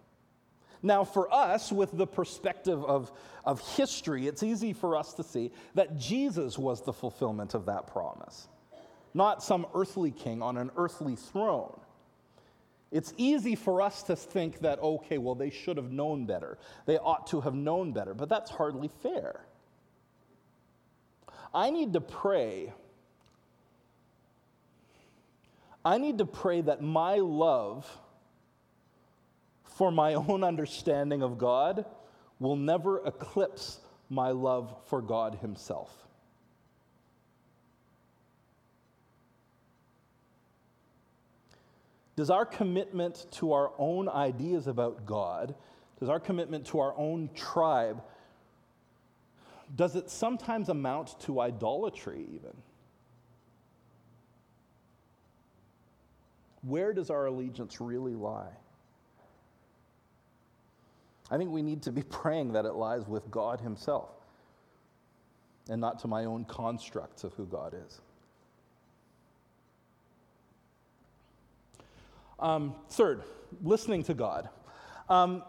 Now, 0.82 1.04
for 1.04 1.32
us, 1.34 1.72
with 1.72 1.90
the 1.90 2.06
perspective 2.06 2.84
of, 2.84 3.10
of 3.44 3.60
history, 3.76 4.28
it's 4.28 4.42
easy 4.42 4.72
for 4.72 4.94
us 4.96 5.14
to 5.14 5.24
see 5.24 5.50
that 5.74 5.98
Jesus 5.98 6.58
was 6.58 6.82
the 6.82 6.92
fulfillment 6.92 7.54
of 7.54 7.66
that 7.66 7.86
promise, 7.88 8.46
not 9.14 9.42
some 9.42 9.66
earthly 9.74 10.12
king 10.12 10.42
on 10.42 10.56
an 10.56 10.70
earthly 10.76 11.16
throne. 11.16 11.80
It's 12.92 13.12
easy 13.16 13.56
for 13.56 13.82
us 13.82 14.04
to 14.04 14.16
think 14.16 14.60
that, 14.60 14.78
okay, 14.78 15.18
well, 15.18 15.34
they 15.34 15.50
should 15.50 15.76
have 15.76 15.90
known 15.90 16.24
better. 16.24 16.58
They 16.86 16.98
ought 16.98 17.26
to 17.28 17.40
have 17.40 17.54
known 17.54 17.92
better, 17.92 18.14
but 18.14 18.28
that's 18.28 18.50
hardly 18.50 18.88
fair. 19.02 19.40
I 21.52 21.70
need 21.70 21.94
to 21.94 22.00
pray. 22.00 22.72
I 25.84 25.98
need 25.98 26.18
to 26.18 26.26
pray 26.26 26.60
that 26.60 26.82
my 26.82 27.16
love 27.16 27.86
for 29.64 29.90
my 29.90 30.14
own 30.14 30.44
understanding 30.44 31.22
of 31.22 31.38
God 31.38 31.84
will 32.38 32.56
never 32.56 33.04
eclipse 33.06 33.80
my 34.08 34.30
love 34.30 34.74
for 34.86 35.02
God 35.02 35.38
Himself. 35.40 36.05
Does 42.16 42.30
our 42.30 42.46
commitment 42.46 43.26
to 43.32 43.52
our 43.52 43.72
own 43.78 44.08
ideas 44.08 44.66
about 44.66 45.04
God, 45.04 45.54
does 46.00 46.08
our 46.08 46.18
commitment 46.18 46.66
to 46.68 46.80
our 46.80 46.94
own 46.96 47.28
tribe, 47.34 48.02
does 49.74 49.96
it 49.96 50.10
sometimes 50.10 50.70
amount 50.70 51.20
to 51.20 51.40
idolatry 51.40 52.26
even? 52.32 52.56
Where 56.62 56.92
does 56.92 57.10
our 57.10 57.26
allegiance 57.26 57.80
really 57.80 58.14
lie? 58.14 58.52
I 61.30 61.36
think 61.36 61.50
we 61.50 61.62
need 61.62 61.82
to 61.82 61.92
be 61.92 62.02
praying 62.08 62.52
that 62.52 62.64
it 62.64 62.74
lies 62.74 63.06
with 63.06 63.30
God 63.30 63.60
Himself 63.60 64.10
and 65.68 65.80
not 65.80 65.98
to 66.00 66.08
my 66.08 66.24
own 66.24 66.44
constructs 66.44 67.24
of 67.24 67.34
who 67.34 67.44
God 67.44 67.74
is. 67.74 68.00
Um, 72.38 72.74
third, 72.90 73.22
listening 73.62 74.04
to 74.04 74.14
God. 74.14 74.48
Um, 75.08 75.42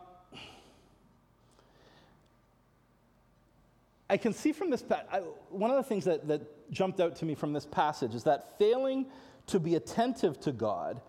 I 4.09 4.17
can 4.17 4.33
see 4.33 4.53
from 4.53 4.69
this, 4.69 4.83
I, 5.11 5.19
one 5.49 5.69
of 5.69 5.77
the 5.77 5.83
things 5.83 6.05
that, 6.05 6.27
that 6.27 6.71
jumped 6.71 6.99
out 6.99 7.17
to 7.17 7.25
me 7.25 7.35
from 7.35 7.53
this 7.53 7.65
passage 7.65 8.15
is 8.15 8.23
that 8.23 8.57
failing 8.57 9.07
to 9.47 9.59
be 9.59 9.75
attentive 9.75 10.39
to 10.41 10.51
God 10.51 11.01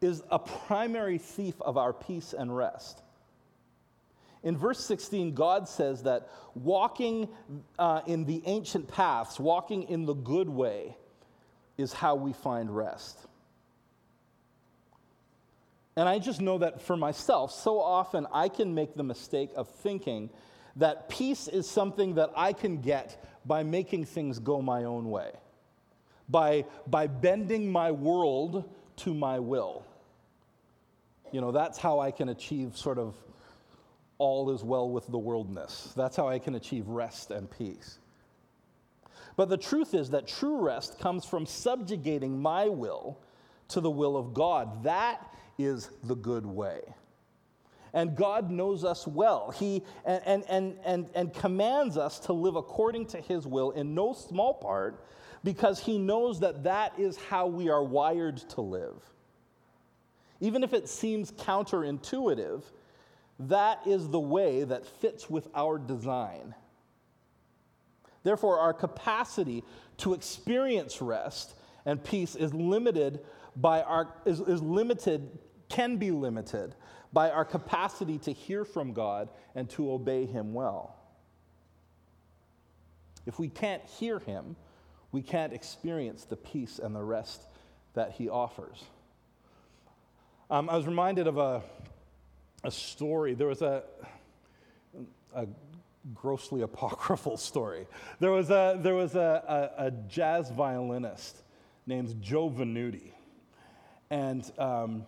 is 0.00 0.22
a 0.30 0.38
primary 0.38 1.18
thief 1.18 1.60
of 1.60 1.76
our 1.76 1.92
peace 1.92 2.32
and 2.36 2.54
rest. 2.56 3.02
In 4.42 4.56
verse 4.56 4.84
16, 4.84 5.34
God 5.34 5.68
says 5.68 6.02
that 6.02 6.28
walking 6.54 7.28
uh, 7.78 8.02
in 8.06 8.24
the 8.24 8.42
ancient 8.44 8.86
paths, 8.88 9.40
walking 9.40 9.84
in 9.84 10.04
the 10.04 10.14
good 10.14 10.48
way, 10.48 10.96
is 11.78 11.92
how 11.92 12.14
we 12.14 12.32
find 12.32 12.74
rest. 12.74 13.18
And 15.96 16.08
I 16.08 16.18
just 16.18 16.40
know 16.40 16.58
that 16.58 16.82
for 16.82 16.96
myself, 16.96 17.52
so 17.52 17.80
often 17.80 18.26
I 18.32 18.48
can 18.48 18.74
make 18.74 18.94
the 18.94 19.04
mistake 19.04 19.50
of 19.54 19.68
thinking 19.68 20.30
that 20.76 21.08
peace 21.08 21.46
is 21.46 21.70
something 21.70 22.14
that 22.14 22.30
I 22.36 22.52
can 22.52 22.80
get 22.80 23.24
by 23.46 23.62
making 23.62 24.06
things 24.06 24.38
go 24.38 24.60
my 24.60 24.84
own 24.84 25.08
way, 25.08 25.30
by, 26.28 26.64
by 26.86 27.06
bending 27.06 27.70
my 27.70 27.92
world 27.92 28.68
to 28.96 29.14
my 29.14 29.38
will. 29.38 29.84
You 31.30 31.40
know, 31.40 31.52
that's 31.52 31.78
how 31.78 32.00
I 32.00 32.10
can 32.10 32.28
achieve 32.28 32.76
sort 32.76 32.98
of 32.98 33.14
all 34.18 34.50
is 34.50 34.62
well 34.64 34.88
with 34.88 35.06
the 35.08 35.18
worldness. 35.18 35.92
That's 35.96 36.16
how 36.16 36.28
I 36.28 36.38
can 36.38 36.54
achieve 36.54 36.88
rest 36.88 37.30
and 37.30 37.50
peace. 37.50 37.98
But 39.36 39.48
the 39.48 39.56
truth 39.56 39.94
is 39.94 40.10
that 40.10 40.28
true 40.28 40.60
rest 40.60 40.98
comes 40.98 41.24
from 41.24 41.46
subjugating 41.46 42.40
my 42.40 42.68
will 42.68 43.18
to 43.68 43.80
the 43.80 43.90
will 43.90 44.16
of 44.16 44.32
God. 44.32 44.84
That 44.84 45.20
is 45.58 45.90
the 46.02 46.14
good 46.14 46.46
way. 46.46 46.80
And 47.92 48.16
God 48.16 48.50
knows 48.50 48.84
us 48.84 49.06
well. 49.06 49.52
He 49.52 49.84
and, 50.04 50.22
and, 50.26 50.44
and, 50.48 50.78
and, 50.84 51.06
and 51.14 51.32
commands 51.32 51.96
us 51.96 52.18
to 52.20 52.32
live 52.32 52.56
according 52.56 53.06
to 53.06 53.20
His 53.20 53.46
will 53.46 53.70
in 53.70 53.94
no 53.94 54.12
small 54.12 54.54
part 54.54 55.06
because 55.44 55.78
He 55.78 55.98
knows 55.98 56.40
that 56.40 56.64
that 56.64 56.98
is 56.98 57.16
how 57.16 57.46
we 57.46 57.68
are 57.68 57.84
wired 57.84 58.38
to 58.50 58.60
live. 58.60 59.00
Even 60.40 60.64
if 60.64 60.72
it 60.74 60.88
seems 60.88 61.30
counterintuitive, 61.30 62.64
that 63.38 63.86
is 63.86 64.08
the 64.08 64.20
way 64.20 64.64
that 64.64 64.84
fits 64.84 65.30
with 65.30 65.48
our 65.54 65.78
design. 65.78 66.54
Therefore, 68.24 68.58
our 68.58 68.72
capacity 68.72 69.62
to 69.98 70.14
experience 70.14 71.00
rest 71.00 71.54
and 71.84 72.02
peace 72.02 72.34
is 72.34 72.52
limited 72.54 73.20
by 73.56 73.82
our 73.82 74.14
is, 74.24 74.40
is 74.40 74.62
limited 74.62 75.38
can 75.68 75.96
be 75.96 76.10
limited 76.10 76.74
by 77.12 77.30
our 77.30 77.44
capacity 77.44 78.18
to 78.18 78.32
hear 78.32 78.64
from 78.64 78.92
God 78.92 79.28
and 79.54 79.70
to 79.70 79.90
obey 79.92 80.26
Him 80.26 80.52
well. 80.52 80.96
If 83.26 83.38
we 83.38 83.48
can't 83.48 83.82
hear 83.98 84.18
Him, 84.18 84.56
we 85.12 85.22
can't 85.22 85.52
experience 85.52 86.24
the 86.24 86.36
peace 86.36 86.78
and 86.78 86.94
the 86.94 87.02
rest 87.02 87.42
that 87.94 88.12
He 88.12 88.28
offers. 88.28 88.84
Um, 90.50 90.68
I 90.68 90.76
was 90.76 90.86
reminded 90.86 91.26
of 91.26 91.38
a, 91.38 91.62
a 92.64 92.70
story. 92.70 93.34
There 93.34 93.46
was 93.46 93.62
a, 93.62 93.84
a 95.34 95.46
grossly 96.12 96.62
apocryphal 96.68 97.36
story. 97.36 97.86
There 98.20 98.32
was 98.32 98.50
a, 98.50 98.78
there 98.82 98.94
was 98.94 99.14
a, 99.14 99.70
a, 99.78 99.86
a 99.86 99.90
jazz 99.90 100.50
violinist 100.50 101.42
named 101.86 102.20
Joe 102.20 102.50
Venuti. 102.50 103.13
And 104.10 104.50
um, 104.58 105.06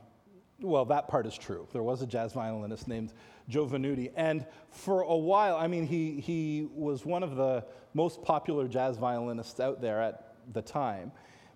well, 0.61 0.85
that 0.87 1.09
part 1.09 1.27
is 1.27 1.37
true. 1.37 1.69
There 1.73 1.83
was 1.83 2.03
a 2.03 2.07
jazz 2.07 2.33
violinist 2.33 2.89
named 2.89 3.13
Joe 3.49 3.67
Venuti. 3.67 4.11
And 4.17 4.47
for 4.71 5.03
a 5.03 5.17
while, 5.17 5.57
I 5.57 5.67
mean, 5.67 5.87
he, 5.87 6.21
he 6.21 6.69
was 6.75 7.05
one 7.05 7.23
of 7.23 7.37
the 7.37 7.65
most 7.95 8.23
popular 8.23 8.67
jazz 8.69 8.97
violinists 8.97 9.61
out 9.61 9.81
there 9.81 10.01
at 10.01 10.35
the 10.53 10.63
time. 10.63 11.13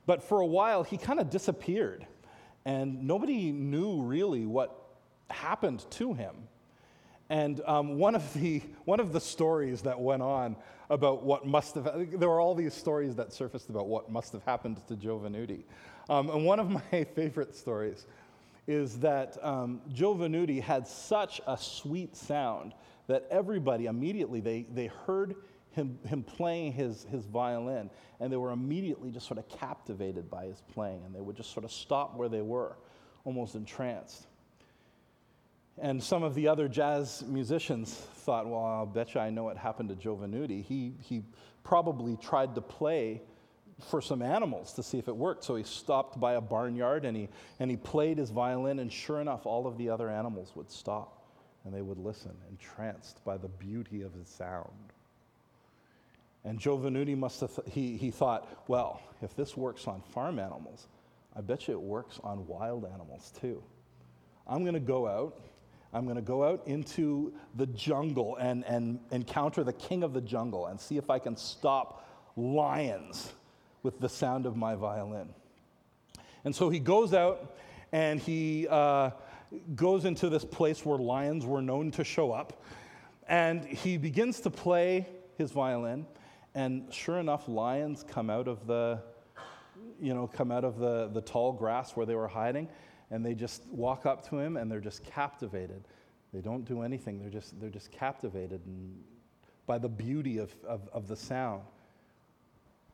But 0.07 0.23
for 0.23 0.41
a 0.41 0.47
while, 0.47 0.83
he 0.83 0.97
kind 0.97 1.21
of 1.21 1.31
disappeared. 1.31 2.07
And 2.65 3.07
nobody 3.07 3.53
knew 3.53 4.03
really 4.03 4.45
what 4.45 4.77
happened 5.31 5.87
to 5.93 6.13
him. 6.13 6.35
And 7.31 7.61
um, 7.65 7.97
one, 7.97 8.17
of 8.17 8.35
the, 8.35 8.61
one 8.85 8.99
of 8.99 9.13
the 9.13 9.21
stories 9.21 9.83
that 9.83 9.99
went 9.99 10.21
on 10.21 10.57
about 10.91 11.23
what 11.23 11.47
must 11.47 11.77
have, 11.77 11.85
there 12.19 12.29
were 12.29 12.41
all 12.41 12.57
these 12.57 12.75
stories 12.75 13.15
that 13.15 13.33
surfaced 13.33 13.71
about 13.71 13.87
what 13.87 14.11
must 14.11 14.33
have 14.33 14.43
happened 14.43 14.81
to 14.89 14.97
Joe 14.97 15.21
Venuti. 15.21 15.63
Um, 16.09 16.29
and 16.29 16.45
one 16.45 16.59
of 16.59 16.69
my 16.69 17.05
favorite 17.15 17.55
stories 17.55 18.05
is 18.67 18.99
that 18.99 19.39
um, 19.45 19.81
Joe 19.93 20.15
Venuti 20.17 20.61
had 20.61 20.89
such 20.89 21.41
a 21.47 21.57
sweet 21.57 22.17
sound 22.17 22.75
that 23.07 23.27
everybody 23.31 23.87
immediately, 23.87 24.41
they, 24.41 24.67
they 24.75 24.87
heard 24.87 25.37
him, 25.71 26.01
him 26.05 26.25
playing 26.25 26.73
his, 26.73 27.05
his 27.05 27.27
violin, 27.27 27.91
and 28.19 28.33
they 28.33 28.37
were 28.37 28.51
immediately 28.51 29.13
just 29.13 29.29
sort 29.29 29.39
of 29.39 29.49
captivated 29.49 30.29
by 30.29 30.47
his 30.47 30.63
playing, 30.73 31.05
and 31.05 31.15
they 31.15 31.21
would 31.21 31.37
just 31.37 31.53
sort 31.53 31.65
of 31.65 31.71
stop 31.71 32.17
where 32.17 32.29
they 32.29 32.43
were, 32.43 32.77
almost 33.25 33.55
entranced. 33.55 34.27
And 35.81 36.03
some 36.03 36.23
of 36.23 36.35
the 36.35 36.47
other 36.47 36.69
jazz 36.69 37.25
musicians 37.27 37.95
thought, 37.95 38.47
well, 38.47 38.65
I'll 38.65 38.87
bet 38.87 39.15
you 39.15 39.21
I 39.21 39.31
know 39.31 39.45
what 39.45 39.57
happened 39.57 39.89
to 39.89 39.95
Joe 39.95 40.15
Venuti. 40.15 40.63
He, 40.63 40.93
he 41.01 41.23
probably 41.65 42.19
tried 42.19 42.55
to 42.55 42.61
play 42.61 43.23
for 43.89 44.03
some 44.03 44.21
animals 44.21 44.75
to 44.75 44.83
see 44.83 44.99
if 44.99 45.09
it 45.09 45.17
worked. 45.17 45.43
So 45.43 45.57
he 45.57 45.65
stopped 45.65 46.21
by 46.21 46.35
a 46.35 46.41
barnyard 46.41 47.07
and 47.07 47.17
he, 47.17 47.29
and 47.59 47.71
he 47.71 47.79
played 47.79 48.19
his 48.19 48.29
violin, 48.29 48.81
and 48.81 48.93
sure 48.93 49.23
enough, 49.23 49.47
all 49.47 49.67
of 49.67 49.79
the 49.79 49.89
other 49.89 50.11
animals 50.11 50.53
would 50.55 50.71
stop 50.71 51.25
and 51.65 51.75
they 51.75 51.83
would 51.83 51.99
listen, 51.99 52.33
entranced 52.51 53.25
by 53.25 53.39
the 53.39 53.49
beauty 53.49 54.03
of 54.03 54.13
his 54.13 54.29
sound. 54.29 54.93
And 56.45 56.59
Joe 56.59 56.79
Venuti 56.79 57.17
must 57.17 57.41
have, 57.41 57.55
th- 57.55 57.69
he, 57.73 57.97
he 57.97 58.11
thought, 58.11 58.65
well, 58.69 59.03
if 59.23 59.35
this 59.35 59.57
works 59.57 59.87
on 59.87 60.03
farm 60.03 60.39
animals, 60.39 60.89
I 61.37 61.41
bet 61.41 61.69
you 61.69 61.75
it 61.75 61.81
works 61.81 62.19
on 62.23 62.47
wild 62.47 62.85
animals 62.85 63.33
too. 63.41 63.63
I'm 64.47 64.63
going 64.63 64.75
to 64.75 64.81
go 64.81 65.07
out 65.07 65.41
I'm 65.93 66.05
going 66.05 66.17
to 66.17 66.23
go 66.23 66.45
out 66.45 66.63
into 66.67 67.33
the 67.57 67.67
jungle 67.67 68.37
and, 68.37 68.65
and 68.65 69.01
encounter 69.11 69.65
the 69.65 69.73
king 69.73 70.03
of 70.03 70.13
the 70.13 70.21
jungle 70.21 70.67
and 70.67 70.81
see 70.81 70.97
if 70.97 71.11
I 71.11 71.19
can 71.19 71.37
stop 71.37 72.07
lions 72.37 73.33
with 73.83 73.99
the 73.99 74.09
sound 74.09 74.47
of 74.47 74.57
my 74.57 74.75
violin. 74.77 75.31
And 76.45 76.55
so 76.55 76.71
he 76.71 76.79
goes 76.79 77.13
out 77.13 77.57
and 77.93 78.21
he 78.21 78.69
uh, 78.69 79.11
goes 79.75 80.05
into 80.05 80.29
this 80.29 80.45
place 80.45 80.85
where 80.85 80.99
lions 80.99 81.45
were 81.45 81.63
known 81.63 81.91
to 81.93 82.05
show 82.05 82.33
up. 82.33 82.63
And 83.29 83.65
he 83.65 83.97
begins 83.97 84.41
to 84.41 84.51
play 84.51 85.07
his 85.39 85.51
violin. 85.51 86.07
And 86.55 86.93
sure 86.93 87.19
enough, 87.19 87.49
lions 87.49 88.05
come 88.07 88.31
out 88.31 88.49
of 88.49 88.67
the, 88.67 89.01
you 90.01 90.15
know, 90.15 90.27
come 90.27 90.51
out 90.51 90.65
of 90.65 90.79
the, 90.79 91.09
the 91.13 91.21
tall 91.21 91.53
grass 91.53 91.97
where 91.97 92.07
they 92.07 92.15
were 92.15 92.29
hiding. 92.29 92.69
And 93.11 93.25
they 93.25 93.35
just 93.35 93.67
walk 93.71 94.07
up 94.07 94.29
to 94.29 94.39
him 94.39 94.57
and 94.57 94.71
they're 94.71 94.81
just 94.81 95.05
captivated. 95.05 95.83
They 96.33 96.41
don't 96.41 96.65
do 96.65 96.83
anything. 96.83 97.19
They're 97.19 97.31
just, 97.31 97.61
they're 97.61 97.71
just 97.71 97.91
captivated 97.91 98.61
by 99.67 99.79
the 99.79 99.89
beauty 99.89 100.39
of, 100.39 100.55
of, 100.67 100.89
of 100.93 101.09
the 101.09 101.17
sound. 101.17 101.63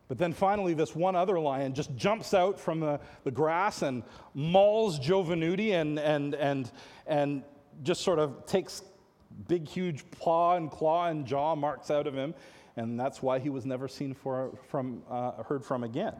But 0.08 0.18
then 0.18 0.32
finally, 0.32 0.72
this 0.72 0.94
one 0.94 1.16
other 1.16 1.38
lion 1.38 1.74
just 1.74 1.94
jumps 1.96 2.32
out 2.32 2.60
from 2.60 2.80
the, 2.80 3.00
the 3.24 3.30
grass 3.30 3.82
and 3.82 4.04
mauls 4.34 4.98
Joe 4.98 5.22
and, 5.22 5.98
and, 5.98 6.34
and, 6.34 6.70
and 7.06 7.42
just 7.82 8.02
sort 8.02 8.18
of 8.18 8.46
takes 8.46 8.82
big, 9.48 9.66
huge 9.68 10.08
paw 10.12 10.56
and 10.56 10.70
claw 10.70 11.08
and 11.08 11.26
jaw 11.26 11.54
marks 11.56 11.90
out 11.90 12.06
of 12.06 12.14
him. 12.14 12.34
And 12.76 13.00
that's 13.00 13.22
why 13.22 13.38
he 13.38 13.48
was 13.48 13.66
never 13.66 13.88
seen 13.88 14.14
for, 14.14 14.52
from, 14.68 15.02
uh, 15.10 15.42
heard 15.42 15.64
from 15.64 15.82
again. 15.82 16.14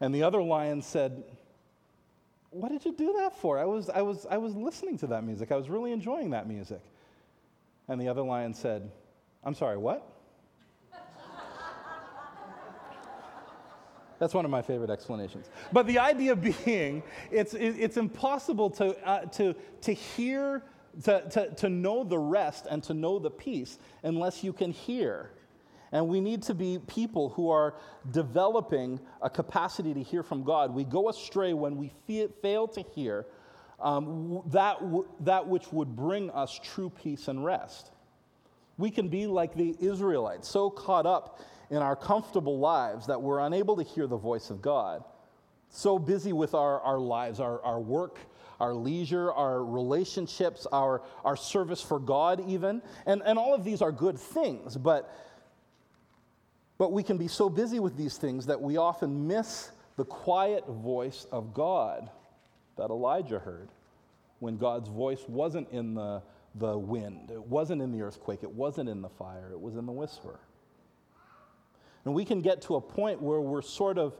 And 0.00 0.14
the 0.14 0.24
other 0.24 0.42
lion 0.42 0.82
said, 0.82 1.22
What 2.52 2.70
did 2.70 2.84
you 2.84 2.92
do 2.92 3.14
that 3.18 3.34
for? 3.34 3.58
I 3.58 3.64
was, 3.64 3.88
I, 3.88 4.02
was, 4.02 4.26
I 4.30 4.36
was 4.36 4.54
listening 4.54 4.98
to 4.98 5.06
that 5.08 5.24
music. 5.24 5.50
I 5.50 5.56
was 5.56 5.70
really 5.70 5.90
enjoying 5.90 6.30
that 6.30 6.46
music. 6.46 6.82
And 7.88 8.00
the 8.00 8.08
other 8.08 8.22
lion 8.22 8.52
said, 8.52 8.90
I'm 9.42 9.54
sorry, 9.54 9.78
what? 9.78 10.06
That's 14.18 14.34
one 14.34 14.44
of 14.44 14.52
my 14.52 14.62
favorite 14.62 14.90
explanations. 14.90 15.50
But 15.72 15.86
the 15.86 15.98
idea 15.98 16.36
being, 16.36 17.02
it's, 17.32 17.54
it's 17.54 17.96
impossible 17.96 18.70
to, 18.70 18.96
uh, 19.04 19.24
to, 19.26 19.54
to 19.80 19.92
hear, 19.92 20.62
to, 21.02 21.28
to, 21.30 21.54
to 21.56 21.68
know 21.68 22.04
the 22.04 22.18
rest 22.18 22.66
and 22.70 22.84
to 22.84 22.94
know 22.94 23.18
the 23.18 23.30
peace 23.30 23.78
unless 24.04 24.44
you 24.44 24.52
can 24.52 24.70
hear. 24.70 25.30
And 25.92 26.08
we 26.08 26.22
need 26.22 26.42
to 26.44 26.54
be 26.54 26.78
people 26.86 27.28
who 27.28 27.50
are 27.50 27.74
developing 28.10 28.98
a 29.20 29.28
capacity 29.28 29.92
to 29.92 30.02
hear 30.02 30.22
from 30.22 30.42
God. 30.42 30.74
We 30.74 30.84
go 30.84 31.10
astray 31.10 31.52
when 31.52 31.76
we 31.76 31.92
fail 32.40 32.66
to 32.68 32.80
hear 32.80 33.26
um, 33.78 34.42
that, 34.46 34.80
w- 34.80 35.06
that 35.20 35.46
which 35.46 35.70
would 35.70 35.94
bring 35.94 36.30
us 36.30 36.58
true 36.62 36.88
peace 36.88 37.28
and 37.28 37.44
rest. 37.44 37.90
We 38.78 38.90
can 38.90 39.08
be 39.08 39.26
like 39.26 39.54
the 39.54 39.76
Israelites, 39.80 40.48
so 40.48 40.70
caught 40.70 41.04
up 41.04 41.40
in 41.68 41.76
our 41.76 41.94
comfortable 41.94 42.58
lives 42.58 43.06
that 43.08 43.20
we're 43.20 43.40
unable 43.40 43.76
to 43.76 43.82
hear 43.82 44.06
the 44.06 44.16
voice 44.16 44.48
of 44.48 44.62
God. 44.62 45.04
So 45.68 45.98
busy 45.98 46.32
with 46.32 46.54
our, 46.54 46.80
our 46.80 46.98
lives, 46.98 47.38
our, 47.38 47.62
our 47.62 47.80
work, 47.80 48.18
our 48.60 48.72
leisure, 48.72 49.30
our 49.32 49.62
relationships, 49.62 50.66
our, 50.72 51.02
our 51.24 51.36
service 51.36 51.82
for 51.82 51.98
God, 51.98 52.48
even. 52.48 52.80
And, 53.04 53.22
and 53.26 53.38
all 53.38 53.54
of 53.54 53.62
these 53.62 53.82
are 53.82 53.92
good 53.92 54.18
things, 54.18 54.76
but, 54.76 55.14
but 56.78 56.92
we 56.92 57.02
can 57.02 57.16
be 57.16 57.28
so 57.28 57.48
busy 57.48 57.78
with 57.78 57.96
these 57.96 58.16
things 58.16 58.46
that 58.46 58.60
we 58.60 58.76
often 58.76 59.26
miss 59.26 59.70
the 59.96 60.04
quiet 60.04 60.66
voice 60.66 61.26
of 61.30 61.54
God 61.54 62.10
that 62.76 62.90
Elijah 62.90 63.38
heard 63.38 63.68
when 64.38 64.56
God's 64.56 64.88
voice 64.88 65.22
wasn't 65.28 65.68
in 65.70 65.94
the, 65.94 66.22
the 66.56 66.76
wind, 66.76 67.30
it 67.30 67.42
wasn't 67.46 67.80
in 67.80 67.92
the 67.92 68.02
earthquake, 68.02 68.42
it 68.42 68.50
wasn't 68.50 68.88
in 68.88 69.02
the 69.02 69.08
fire, 69.08 69.50
it 69.52 69.60
was 69.60 69.76
in 69.76 69.86
the 69.86 69.92
whisper. 69.92 70.40
And 72.04 72.14
we 72.14 72.24
can 72.24 72.40
get 72.40 72.62
to 72.62 72.74
a 72.76 72.80
point 72.80 73.22
where 73.22 73.40
we're 73.40 73.62
sort 73.62 73.98
of, 73.98 74.16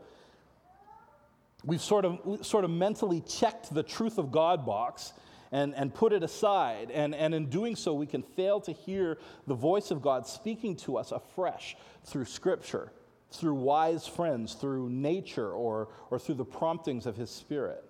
we've 1.64 1.80
sort 1.80 2.04
of, 2.04 2.46
sort 2.46 2.64
of 2.64 2.70
mentally 2.70 3.20
checked 3.22 3.74
the 3.74 3.82
truth 3.82 4.18
of 4.18 4.30
God 4.30 4.64
box 4.64 5.12
and, 5.52 5.74
and 5.74 5.94
put 5.94 6.12
it 6.12 6.22
aside. 6.22 6.90
And, 6.90 7.14
and 7.14 7.34
in 7.34 7.46
doing 7.46 7.76
so, 7.76 7.92
we 7.92 8.06
can 8.06 8.22
fail 8.22 8.60
to 8.62 8.72
hear 8.72 9.18
the 9.46 9.54
voice 9.54 9.90
of 9.90 10.02
God 10.02 10.26
speaking 10.26 10.74
to 10.76 10.96
us 10.96 11.12
afresh 11.12 11.76
through 12.04 12.24
Scripture, 12.24 12.90
through 13.30 13.54
wise 13.54 14.06
friends, 14.06 14.54
through 14.54 14.88
nature, 14.88 15.52
or, 15.52 15.88
or 16.10 16.18
through 16.18 16.36
the 16.36 16.44
promptings 16.44 17.06
of 17.06 17.16
His 17.16 17.30
Spirit. 17.30 17.84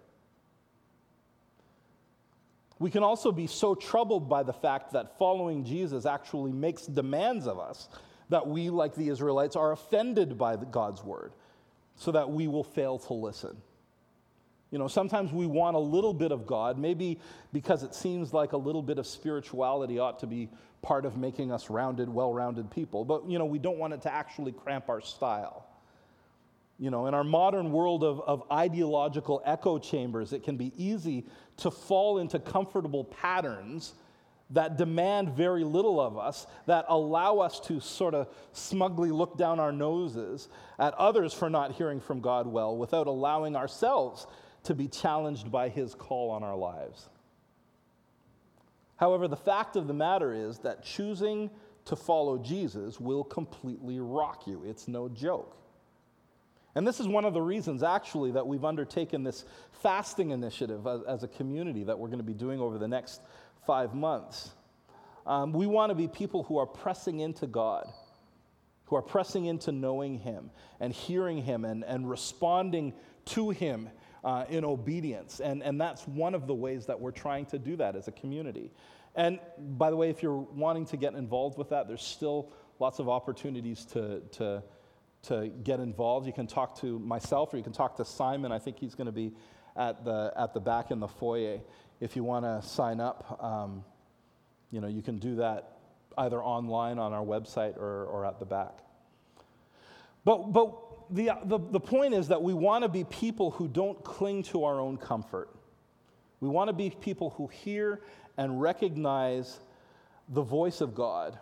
We 2.80 2.90
can 2.90 3.04
also 3.04 3.30
be 3.30 3.46
so 3.46 3.76
troubled 3.76 4.28
by 4.28 4.42
the 4.42 4.52
fact 4.52 4.92
that 4.92 5.16
following 5.16 5.64
Jesus 5.64 6.04
actually 6.04 6.50
makes 6.50 6.84
demands 6.84 7.46
of 7.46 7.60
us 7.60 7.88
that 8.28 8.48
we, 8.48 8.70
like 8.70 8.96
the 8.96 9.08
Israelites, 9.08 9.54
are 9.54 9.70
offended 9.70 10.36
by 10.36 10.56
God's 10.56 11.04
word 11.04 11.32
so 11.94 12.10
that 12.10 12.28
we 12.28 12.48
will 12.48 12.64
fail 12.64 12.98
to 12.98 13.12
listen. 13.12 13.56
You 14.72 14.78
know, 14.78 14.88
sometimes 14.88 15.32
we 15.32 15.44
want 15.46 15.76
a 15.76 15.78
little 15.78 16.14
bit 16.14 16.32
of 16.32 16.46
God, 16.46 16.78
maybe 16.78 17.20
because 17.52 17.82
it 17.82 17.94
seems 17.94 18.32
like 18.32 18.52
a 18.52 18.56
little 18.56 18.82
bit 18.82 18.98
of 18.98 19.06
spirituality 19.06 19.98
ought 19.98 20.18
to 20.20 20.26
be 20.26 20.48
part 20.80 21.04
of 21.04 21.18
making 21.18 21.52
us 21.52 21.68
rounded, 21.68 22.08
well 22.08 22.32
rounded 22.32 22.70
people. 22.70 23.04
But, 23.04 23.28
you 23.28 23.38
know, 23.38 23.44
we 23.44 23.58
don't 23.58 23.76
want 23.76 23.92
it 23.92 24.00
to 24.02 24.12
actually 24.12 24.50
cramp 24.50 24.88
our 24.88 25.02
style. 25.02 25.66
You 26.78 26.90
know, 26.90 27.06
in 27.06 27.12
our 27.12 27.22
modern 27.22 27.70
world 27.70 28.02
of, 28.02 28.22
of 28.22 28.44
ideological 28.50 29.42
echo 29.44 29.78
chambers, 29.78 30.32
it 30.32 30.42
can 30.42 30.56
be 30.56 30.72
easy 30.82 31.26
to 31.58 31.70
fall 31.70 32.18
into 32.18 32.38
comfortable 32.38 33.04
patterns 33.04 33.92
that 34.50 34.78
demand 34.78 35.30
very 35.30 35.64
little 35.64 36.00
of 36.00 36.16
us, 36.16 36.46
that 36.66 36.86
allow 36.88 37.38
us 37.38 37.60
to 37.60 37.78
sort 37.78 38.14
of 38.14 38.28
smugly 38.52 39.10
look 39.10 39.36
down 39.36 39.60
our 39.60 39.72
noses 39.72 40.48
at 40.78 40.94
others 40.94 41.32
for 41.34 41.50
not 41.50 41.72
hearing 41.72 42.00
from 42.00 42.20
God 42.20 42.46
well 42.46 42.76
without 42.76 43.06
allowing 43.06 43.54
ourselves 43.54 44.26
to 44.64 44.74
be 44.74 44.88
challenged 44.88 45.50
by 45.50 45.68
His 45.68 45.94
call 45.94 46.30
on 46.30 46.42
our 46.42 46.56
lives. 46.56 47.08
However, 48.96 49.26
the 49.26 49.36
fact 49.36 49.76
of 49.76 49.88
the 49.88 49.94
matter 49.94 50.32
is 50.32 50.58
that 50.58 50.84
choosing 50.84 51.50
to 51.86 51.96
follow 51.96 52.38
Jesus 52.38 53.00
will 53.00 53.24
completely 53.24 53.98
rock 53.98 54.46
you. 54.46 54.62
It's 54.64 54.86
no 54.86 55.08
joke. 55.08 55.56
And 56.74 56.86
this 56.86 57.00
is 57.00 57.08
one 57.08 57.24
of 57.24 57.34
the 57.34 57.42
reasons, 57.42 57.82
actually, 57.82 58.30
that 58.32 58.46
we've 58.46 58.64
undertaken 58.64 59.24
this 59.24 59.44
fasting 59.82 60.30
initiative 60.30 60.86
as, 60.86 61.02
as 61.02 61.22
a 61.22 61.28
community 61.28 61.84
that 61.84 61.98
we're 61.98 62.08
going 62.08 62.18
to 62.18 62.24
be 62.24 62.32
doing 62.32 62.60
over 62.60 62.78
the 62.78 62.88
next 62.88 63.20
five 63.66 63.94
months. 63.94 64.52
Um, 65.26 65.52
we 65.52 65.66
want 65.66 65.90
to 65.90 65.94
be 65.94 66.08
people 66.08 66.44
who 66.44 66.58
are 66.58 66.66
pressing 66.66 67.20
into 67.20 67.46
God, 67.46 67.92
who 68.86 68.96
are 68.96 69.02
pressing 69.02 69.46
into 69.46 69.70
knowing 69.70 70.18
Him 70.18 70.50
and 70.80 70.92
hearing 70.92 71.42
Him 71.42 71.64
and, 71.64 71.84
and 71.84 72.08
responding 72.08 72.94
to 73.26 73.50
Him 73.50 73.90
uh, 74.24 74.44
in 74.48 74.64
obedience. 74.64 75.40
And, 75.40 75.62
and 75.62 75.80
that's 75.80 76.06
one 76.06 76.34
of 76.34 76.46
the 76.46 76.54
ways 76.54 76.86
that 76.86 77.00
we're 77.00 77.10
trying 77.10 77.46
to 77.46 77.58
do 77.58 77.76
that 77.76 77.96
as 77.96 78.08
a 78.08 78.12
community. 78.12 78.70
And 79.14 79.38
by 79.58 79.90
the 79.90 79.96
way, 79.96 80.10
if 80.10 80.22
you're 80.22 80.36
wanting 80.36 80.86
to 80.86 80.96
get 80.96 81.14
involved 81.14 81.58
with 81.58 81.70
that, 81.70 81.88
there's 81.88 82.02
still 82.02 82.52
lots 82.78 82.98
of 82.98 83.08
opportunities 83.08 83.84
to, 83.86 84.20
to, 84.32 84.62
to 85.24 85.48
get 85.62 85.80
involved. 85.80 86.26
You 86.26 86.32
can 86.32 86.46
talk 86.46 86.80
to 86.80 86.98
myself 86.98 87.52
or 87.52 87.56
you 87.58 87.62
can 87.62 87.72
talk 87.72 87.96
to 87.96 88.04
Simon. 88.04 88.52
I 88.52 88.58
think 88.58 88.78
he's 88.78 88.94
going 88.94 89.06
to 89.06 89.12
be 89.12 89.32
at 89.76 90.04
the, 90.04 90.32
at 90.36 90.54
the 90.54 90.60
back 90.60 90.90
in 90.90 91.00
the 91.00 91.08
foyer 91.08 91.60
if 92.02 92.16
you 92.16 92.24
want 92.24 92.44
to 92.44 92.68
sign 92.68 92.98
up, 92.98 93.38
um, 93.40 93.84
you 94.72 94.80
know, 94.80 94.88
you 94.88 95.02
can 95.02 95.18
do 95.18 95.36
that 95.36 95.78
either 96.18 96.42
online 96.42 96.98
on 96.98 97.12
our 97.12 97.24
website 97.24 97.76
or, 97.76 98.06
or 98.06 98.26
at 98.26 98.40
the 98.40 98.44
back. 98.44 98.78
But, 100.24 100.52
but 100.52 100.74
the, 101.12 101.30
the, 101.44 101.58
the 101.58 101.80
point 101.80 102.14
is 102.14 102.28
that 102.28 102.42
we 102.42 102.54
want 102.54 102.82
to 102.82 102.88
be 102.88 103.04
people 103.04 103.50
who 103.52 103.68
don't 103.68 104.02
cling 104.04 104.42
to 104.44 104.64
our 104.64 104.80
own 104.80 104.96
comfort. 104.96 105.50
We 106.40 106.48
want 106.48 106.68
to 106.68 106.72
be 106.72 106.90
people 106.90 107.30
who 107.30 107.46
hear 107.46 108.00
and 108.36 108.60
recognize 108.60 109.60
the 110.28 110.42
voice 110.42 110.80
of 110.80 110.94
God 110.94 111.38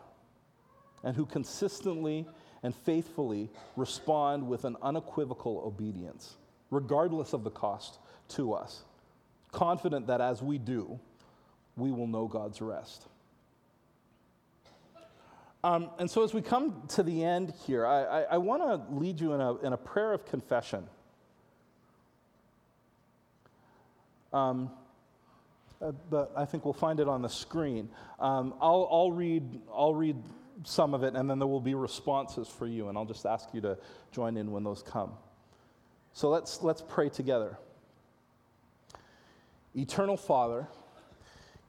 and 1.03 1.17
who 1.17 1.25
consistently 1.25 2.27
and 2.63 2.75
faithfully 2.75 3.49
respond 3.77 4.47
with 4.47 4.65
an 4.65 4.77
unequivocal 4.83 5.63
obedience, 5.65 6.37
regardless 6.71 7.33
of 7.33 7.45
the 7.45 7.51
cost 7.51 7.99
to 8.29 8.53
us 8.53 8.85
confident 9.53 10.07
that 10.07 10.21
as 10.21 10.43
we 10.43 10.59
do, 10.59 10.99
we 11.77 11.91
will 11.91 12.07
know 12.07 12.27
God's 12.27 12.61
rest. 12.61 13.07
Um, 15.63 15.91
and 15.99 16.11
so, 16.11 16.25
as 16.25 16.33
we 16.33 16.41
come 16.41 16.83
to 16.89 17.03
the 17.03 17.23
end 17.23 17.53
here, 17.67 17.87
I, 17.87 18.03
I, 18.03 18.21
I 18.23 18.39
want 18.39 18.63
to 18.63 18.95
lead 18.95 19.21
you 19.21 19.35
in 19.35 19.41
a, 19.41 19.57
in 19.59 19.73
a 19.75 19.77
prayer 19.77 20.13
of 20.13 20.25
confession. 20.25 20.87
Um, 24.33 24.71
uh, 25.83 25.93
but 26.09 26.33
I 26.37 26.45
think 26.45 26.65
we'll 26.65 26.73
find 26.75 27.01
it 27.01 27.09
on 27.09 27.23
the 27.23 27.29
screen. 27.29 27.89
Um, 28.19 28.55
I'll, 28.61 28.89
I'll, 28.91 29.13
read, 29.13 29.61
I'll 29.73 29.95
read 29.95 30.17
some 30.65 30.95
of 30.95 31.03
it, 31.03 31.15
and 31.15 31.29
then 31.29 31.39
there 31.39 31.49
will 31.49 31.61
be 31.61 31.75
responses 31.75 32.49
for 32.49 32.67
you, 32.67 32.89
and 32.89 32.97
I'll 32.97 33.05
just 33.05 33.27
ask 33.27 33.49
you 33.53 33.61
to 33.63 33.79
join 34.13 34.37
in 34.37 34.51
when 34.53 34.65
those 34.65 34.83
come. 34.83 35.13
So 36.13 36.29
let's, 36.29 36.63
let's 36.63 36.83
pray 36.87 37.09
together. 37.09 37.57
Eternal 39.75 40.17
Father, 40.17 40.69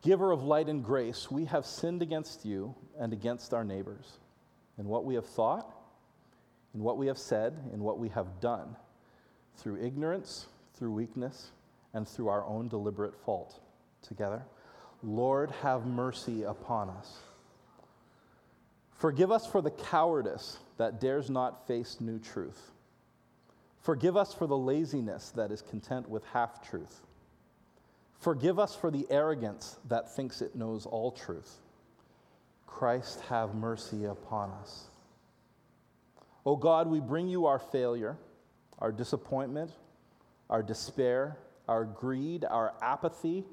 Giver 0.01 0.31
of 0.31 0.43
light 0.43 0.67
and 0.67 0.83
grace, 0.83 1.29
we 1.29 1.45
have 1.45 1.65
sinned 1.65 2.01
against 2.01 2.45
you 2.45 2.75
and 2.99 3.13
against 3.13 3.53
our 3.53 3.63
neighbors 3.63 4.17
in 4.77 4.87
what 4.87 5.05
we 5.05 5.15
have 5.15 5.27
thought, 5.27 5.71
in 6.73 6.81
what 6.81 6.97
we 6.97 7.07
have 7.07 7.19
said, 7.19 7.53
in 7.73 7.83
what 7.83 7.99
we 7.99 8.09
have 8.09 8.39
done, 8.39 8.75
through 9.57 9.83
ignorance, 9.83 10.47
through 10.75 10.91
weakness, 10.91 11.51
and 11.93 12.07
through 12.07 12.29
our 12.29 12.43
own 12.45 12.67
deliberate 12.67 13.15
fault. 13.15 13.59
Together, 14.01 14.43
Lord, 15.03 15.51
have 15.61 15.85
mercy 15.85 16.43
upon 16.43 16.89
us. 16.89 17.19
Forgive 18.91 19.31
us 19.31 19.45
for 19.45 19.61
the 19.61 19.71
cowardice 19.71 20.57
that 20.77 20.99
dares 20.99 21.29
not 21.29 21.67
face 21.67 21.97
new 21.99 22.19
truth. 22.19 22.71
Forgive 23.81 24.15
us 24.15 24.33
for 24.33 24.47
the 24.47 24.57
laziness 24.57 25.31
that 25.31 25.51
is 25.51 25.61
content 25.61 26.07
with 26.07 26.23
half 26.25 26.67
truth. 26.67 27.01
Forgive 28.21 28.59
us 28.59 28.75
for 28.75 28.91
the 28.91 29.07
arrogance 29.09 29.79
that 29.89 30.15
thinks 30.15 30.43
it 30.43 30.55
knows 30.55 30.85
all 30.85 31.11
truth. 31.11 31.57
Christ, 32.67 33.19
have 33.21 33.55
mercy 33.55 34.05
upon 34.05 34.51
us. 34.51 34.85
O 36.45 36.55
God, 36.55 36.87
we 36.87 36.99
bring 36.99 37.27
you 37.27 37.47
our 37.47 37.57
failure, 37.57 38.17
our 38.77 38.91
disappointment, 38.91 39.71
our 40.51 40.61
despair, 40.61 41.39
our 41.67 41.83
greed, 41.83 42.45
our 42.45 42.75
apathy, 42.79 43.43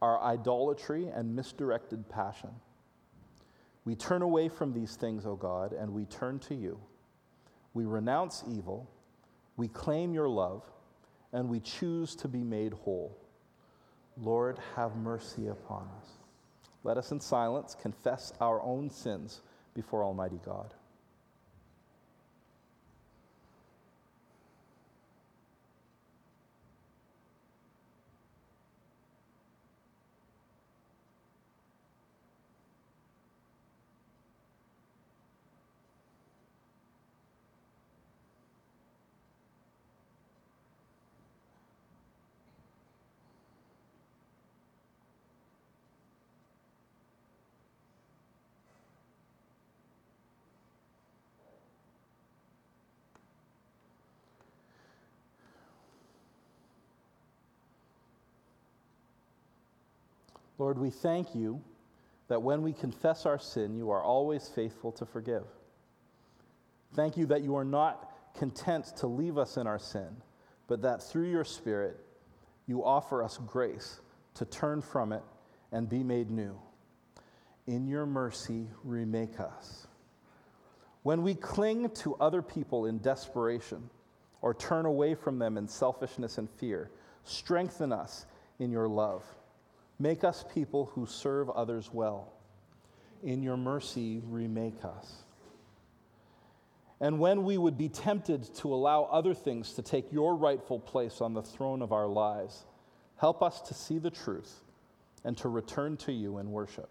our 0.00 0.22
idolatry, 0.22 1.08
and 1.08 1.34
misdirected 1.34 2.08
passion. 2.08 2.50
We 3.84 3.96
turn 3.96 4.22
away 4.22 4.48
from 4.48 4.72
these 4.72 4.94
things, 4.94 5.26
O 5.26 5.34
God, 5.34 5.72
and 5.72 5.92
we 5.92 6.04
turn 6.04 6.38
to 6.40 6.54
you. 6.54 6.78
We 7.74 7.84
renounce 7.84 8.44
evil, 8.48 8.88
we 9.56 9.66
claim 9.66 10.14
your 10.14 10.28
love, 10.28 10.62
and 11.32 11.48
we 11.48 11.58
choose 11.58 12.14
to 12.16 12.28
be 12.28 12.44
made 12.44 12.72
whole. 12.72 13.23
Lord, 14.16 14.58
have 14.76 14.96
mercy 14.96 15.48
upon 15.48 15.88
us. 16.00 16.10
Let 16.82 16.98
us 16.98 17.10
in 17.12 17.20
silence 17.20 17.76
confess 17.80 18.32
our 18.40 18.60
own 18.62 18.90
sins 18.90 19.40
before 19.74 20.04
Almighty 20.04 20.40
God. 20.44 20.74
Lord, 60.64 60.78
we 60.78 60.88
thank 60.88 61.34
you 61.34 61.60
that 62.28 62.40
when 62.40 62.62
we 62.62 62.72
confess 62.72 63.26
our 63.26 63.38
sin, 63.38 63.76
you 63.76 63.90
are 63.90 64.02
always 64.02 64.48
faithful 64.48 64.92
to 64.92 65.04
forgive. 65.04 65.44
Thank 66.94 67.18
you 67.18 67.26
that 67.26 67.42
you 67.42 67.54
are 67.54 67.66
not 67.66 68.10
content 68.34 68.86
to 68.96 69.06
leave 69.06 69.36
us 69.36 69.58
in 69.58 69.66
our 69.66 69.78
sin, 69.78 70.08
but 70.66 70.80
that 70.80 71.02
through 71.02 71.30
your 71.30 71.44
Spirit, 71.44 72.00
you 72.66 72.82
offer 72.82 73.22
us 73.22 73.38
grace 73.46 74.00
to 74.36 74.46
turn 74.46 74.80
from 74.80 75.12
it 75.12 75.22
and 75.70 75.86
be 75.86 76.02
made 76.02 76.30
new. 76.30 76.58
In 77.66 77.86
your 77.86 78.06
mercy, 78.06 78.66
remake 78.84 79.38
us. 79.40 79.86
When 81.02 81.22
we 81.22 81.34
cling 81.34 81.90
to 81.90 82.14
other 82.14 82.40
people 82.40 82.86
in 82.86 83.00
desperation 83.00 83.90
or 84.40 84.54
turn 84.54 84.86
away 84.86 85.14
from 85.14 85.38
them 85.38 85.58
in 85.58 85.68
selfishness 85.68 86.38
and 86.38 86.48
fear, 86.48 86.90
strengthen 87.22 87.92
us 87.92 88.24
in 88.58 88.70
your 88.70 88.88
love. 88.88 89.24
Make 89.98 90.24
us 90.24 90.44
people 90.52 90.90
who 90.94 91.06
serve 91.06 91.50
others 91.50 91.90
well. 91.92 92.32
In 93.22 93.42
your 93.42 93.56
mercy, 93.56 94.20
remake 94.26 94.84
us. 94.84 95.24
And 97.00 97.18
when 97.18 97.44
we 97.44 97.58
would 97.58 97.78
be 97.78 97.88
tempted 97.88 98.54
to 98.56 98.72
allow 98.72 99.04
other 99.04 99.34
things 99.34 99.72
to 99.74 99.82
take 99.82 100.12
your 100.12 100.36
rightful 100.36 100.78
place 100.78 101.20
on 101.20 101.34
the 101.34 101.42
throne 101.42 101.82
of 101.82 101.92
our 101.92 102.06
lives, 102.06 102.64
help 103.16 103.42
us 103.42 103.60
to 103.62 103.74
see 103.74 103.98
the 103.98 104.10
truth 104.10 104.62
and 105.24 105.36
to 105.38 105.48
return 105.48 105.96
to 105.98 106.12
you 106.12 106.38
in 106.38 106.50
worship. 106.50 106.90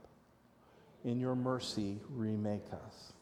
In 1.04 1.20
your 1.20 1.36
mercy, 1.36 2.00
remake 2.10 2.66
us. 2.72 3.14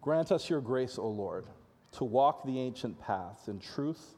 Grant 0.00 0.30
us 0.30 0.48
your 0.48 0.60
grace, 0.60 0.98
O 0.98 1.08
Lord, 1.08 1.46
to 1.92 2.04
walk 2.04 2.44
the 2.44 2.60
ancient 2.60 3.00
paths 3.00 3.48
in 3.48 3.58
truth, 3.58 4.14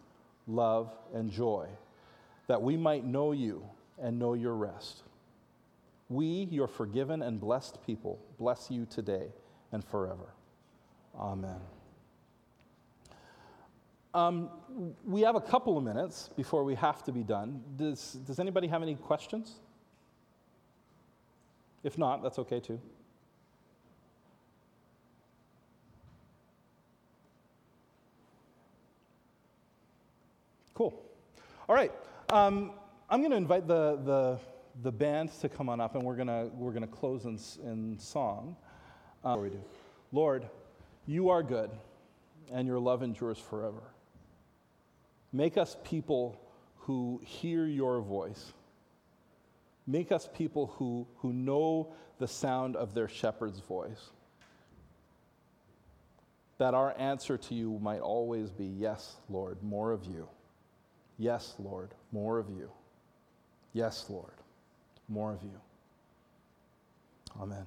love, 0.47 0.93
and 1.15 1.31
joy 1.31 1.69
that 2.51 2.61
we 2.61 2.77
might 2.77 3.05
know 3.05 3.31
you 3.31 3.65
and 4.03 4.19
know 4.19 4.35
your 4.35 4.57
rest. 4.57 5.05
We, 6.09 6.49
your 6.51 6.67
forgiven 6.67 7.23
and 7.23 7.39
blessed 7.39 7.79
people, 7.87 8.19
bless 8.41 8.73
you 8.73 8.89
today 8.91 9.29
and 9.71 9.85
forever. 9.85 10.35
Amen. 11.17 11.61
Um, 14.15 14.51
we 15.07 15.21
have 15.21 15.37
a 15.37 15.41
couple 15.41 15.79
of 15.79 15.85
minutes 15.85 16.29
before 16.37 16.65
we 16.65 16.75
have 16.75 17.05
to 17.05 17.13
be 17.13 17.23
done. 17.23 17.63
Does, 17.77 18.15
does 18.27 18.41
anybody 18.41 18.67
have 18.67 18.83
any 18.83 18.97
questions? 18.97 19.61
If 21.85 21.99
not, 21.99 22.21
that's 22.21 22.41
okay 22.41 22.59
too. 22.59 22.81
Cool. 30.75 31.01
All 31.69 31.77
right. 31.77 31.93
Um, 32.33 32.71
I'm 33.09 33.23
going 33.23 33.33
to 33.33 33.37
invite 33.37 33.67
the, 33.67 33.99
the, 34.05 34.39
the 34.85 34.93
band 34.93 35.33
to 35.41 35.49
come 35.49 35.69
on 35.69 35.81
up, 35.81 35.97
and 35.97 36.05
we're 36.05 36.15
going 36.15 36.29
to 36.29 36.49
we're 36.55 36.71
gonna 36.71 36.87
close 36.87 37.25
in, 37.25 37.41
in 37.69 37.99
song. 37.99 38.55
Um, 39.25 39.43
we 39.43 39.49
do. 39.49 39.61
Lord, 40.13 40.49
you 41.07 41.31
are 41.31 41.43
good, 41.43 41.71
and 42.53 42.69
your 42.69 42.79
love 42.79 43.03
endures 43.03 43.39
forever. 43.39 43.83
Make 45.33 45.59
us 45.59 45.77
people 45.83 46.41
who 46.77 47.21
hear 47.25 47.67
your 47.67 48.01
voice. 48.01 48.53
Make 49.89 50.13
us 50.13 50.29
people 50.33 50.69
who, 50.77 51.09
who 51.17 51.33
know 51.33 51.95
the 52.21 52.29
sound 52.29 52.77
of 52.77 52.95
their 52.95 53.09
shepherd's 53.09 53.59
voice. 53.59 54.11
That 56.59 56.75
our 56.75 56.95
answer 56.97 57.37
to 57.39 57.55
you 57.57 57.81
might 57.83 58.01
always 58.01 58.53
be, 58.53 58.67
Yes, 58.67 59.17
Lord, 59.29 59.61
more 59.65 59.91
of 59.91 60.05
you. 60.05 60.29
Yes, 61.21 61.55
Lord, 61.59 61.91
more 62.13 62.39
of 62.39 62.49
you. 62.49 62.71
Yes, 63.75 64.07
Lord, 64.09 64.33
more 65.07 65.35
of 65.35 65.43
you. 65.43 65.61
Amen. 67.39 67.67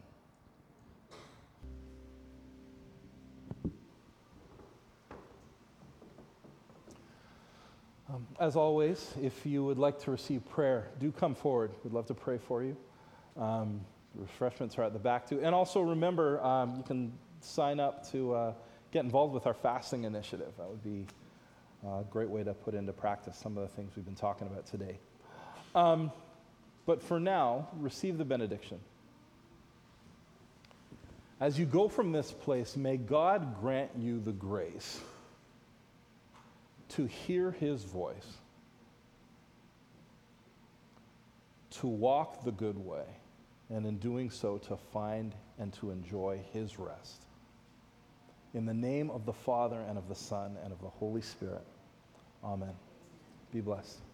Um, 8.09 8.25
as 8.39 8.55
always, 8.55 9.13
if 9.21 9.45
you 9.45 9.63
would 9.63 9.77
like 9.77 9.99
to 9.99 10.09
receive 10.09 10.43
prayer, 10.49 10.87
do 10.99 11.11
come 11.11 11.35
forward. 11.35 11.69
We'd 11.83 11.93
love 11.93 12.07
to 12.07 12.15
pray 12.15 12.39
for 12.39 12.63
you. 12.63 12.75
Um, 13.37 13.81
refreshments 14.15 14.79
are 14.79 14.83
at 14.83 14.93
the 14.93 14.99
back 14.99 15.29
too. 15.29 15.39
And 15.43 15.53
also 15.53 15.81
remember, 15.81 16.43
um, 16.43 16.75
you 16.75 16.83
can 16.83 17.13
sign 17.39 17.79
up 17.79 18.09
to 18.13 18.33
uh, 18.33 18.53
get 18.89 19.03
involved 19.03 19.31
with 19.31 19.45
our 19.45 19.53
fasting 19.53 20.05
initiative. 20.05 20.53
That 20.57 20.67
would 20.67 20.83
be 20.83 21.05
a 21.85 22.03
great 22.09 22.29
way 22.29 22.43
to 22.43 22.53
put 22.53 22.73
into 22.73 22.93
practice 22.93 23.37
some 23.37 23.57
of 23.57 23.63
the 23.63 23.75
things 23.75 23.95
we've 23.95 24.05
been 24.05 24.15
talking 24.15 24.47
about 24.47 24.65
today. 24.65 24.97
Um, 25.75 26.11
but 26.85 27.01
for 27.01 27.19
now, 27.19 27.69
receive 27.77 28.17
the 28.17 28.25
benediction. 28.25 28.79
As 31.39 31.59
you 31.59 31.65
go 31.65 31.89
from 31.89 32.11
this 32.11 32.31
place, 32.31 32.77
may 32.77 32.95
God 32.95 33.59
grant 33.59 33.91
you 33.97 34.19
the 34.19 34.31
grace 34.31 35.01
to 36.89 37.05
hear 37.05 37.51
his 37.51 37.83
voice, 37.83 38.37
to 41.71 41.87
walk 41.87 42.45
the 42.45 42.51
good 42.51 42.77
way, 42.77 43.03
and 43.69 43.85
in 43.85 43.97
doing 43.97 44.29
so, 44.29 44.57
to 44.59 44.77
find 44.77 45.33
and 45.57 45.73
to 45.73 45.91
enjoy 45.91 46.39
his 46.53 46.79
rest. 46.79 47.23
In 48.53 48.65
the 48.65 48.73
name 48.73 49.09
of 49.09 49.25
the 49.25 49.33
Father, 49.33 49.81
and 49.81 49.97
of 49.97 50.07
the 50.07 50.15
Son, 50.15 50.57
and 50.63 50.71
of 50.71 50.79
the 50.81 50.89
Holy 50.89 51.21
Spirit. 51.21 51.65
Amen. 52.43 52.73
Be 53.51 53.61
blessed. 53.61 54.12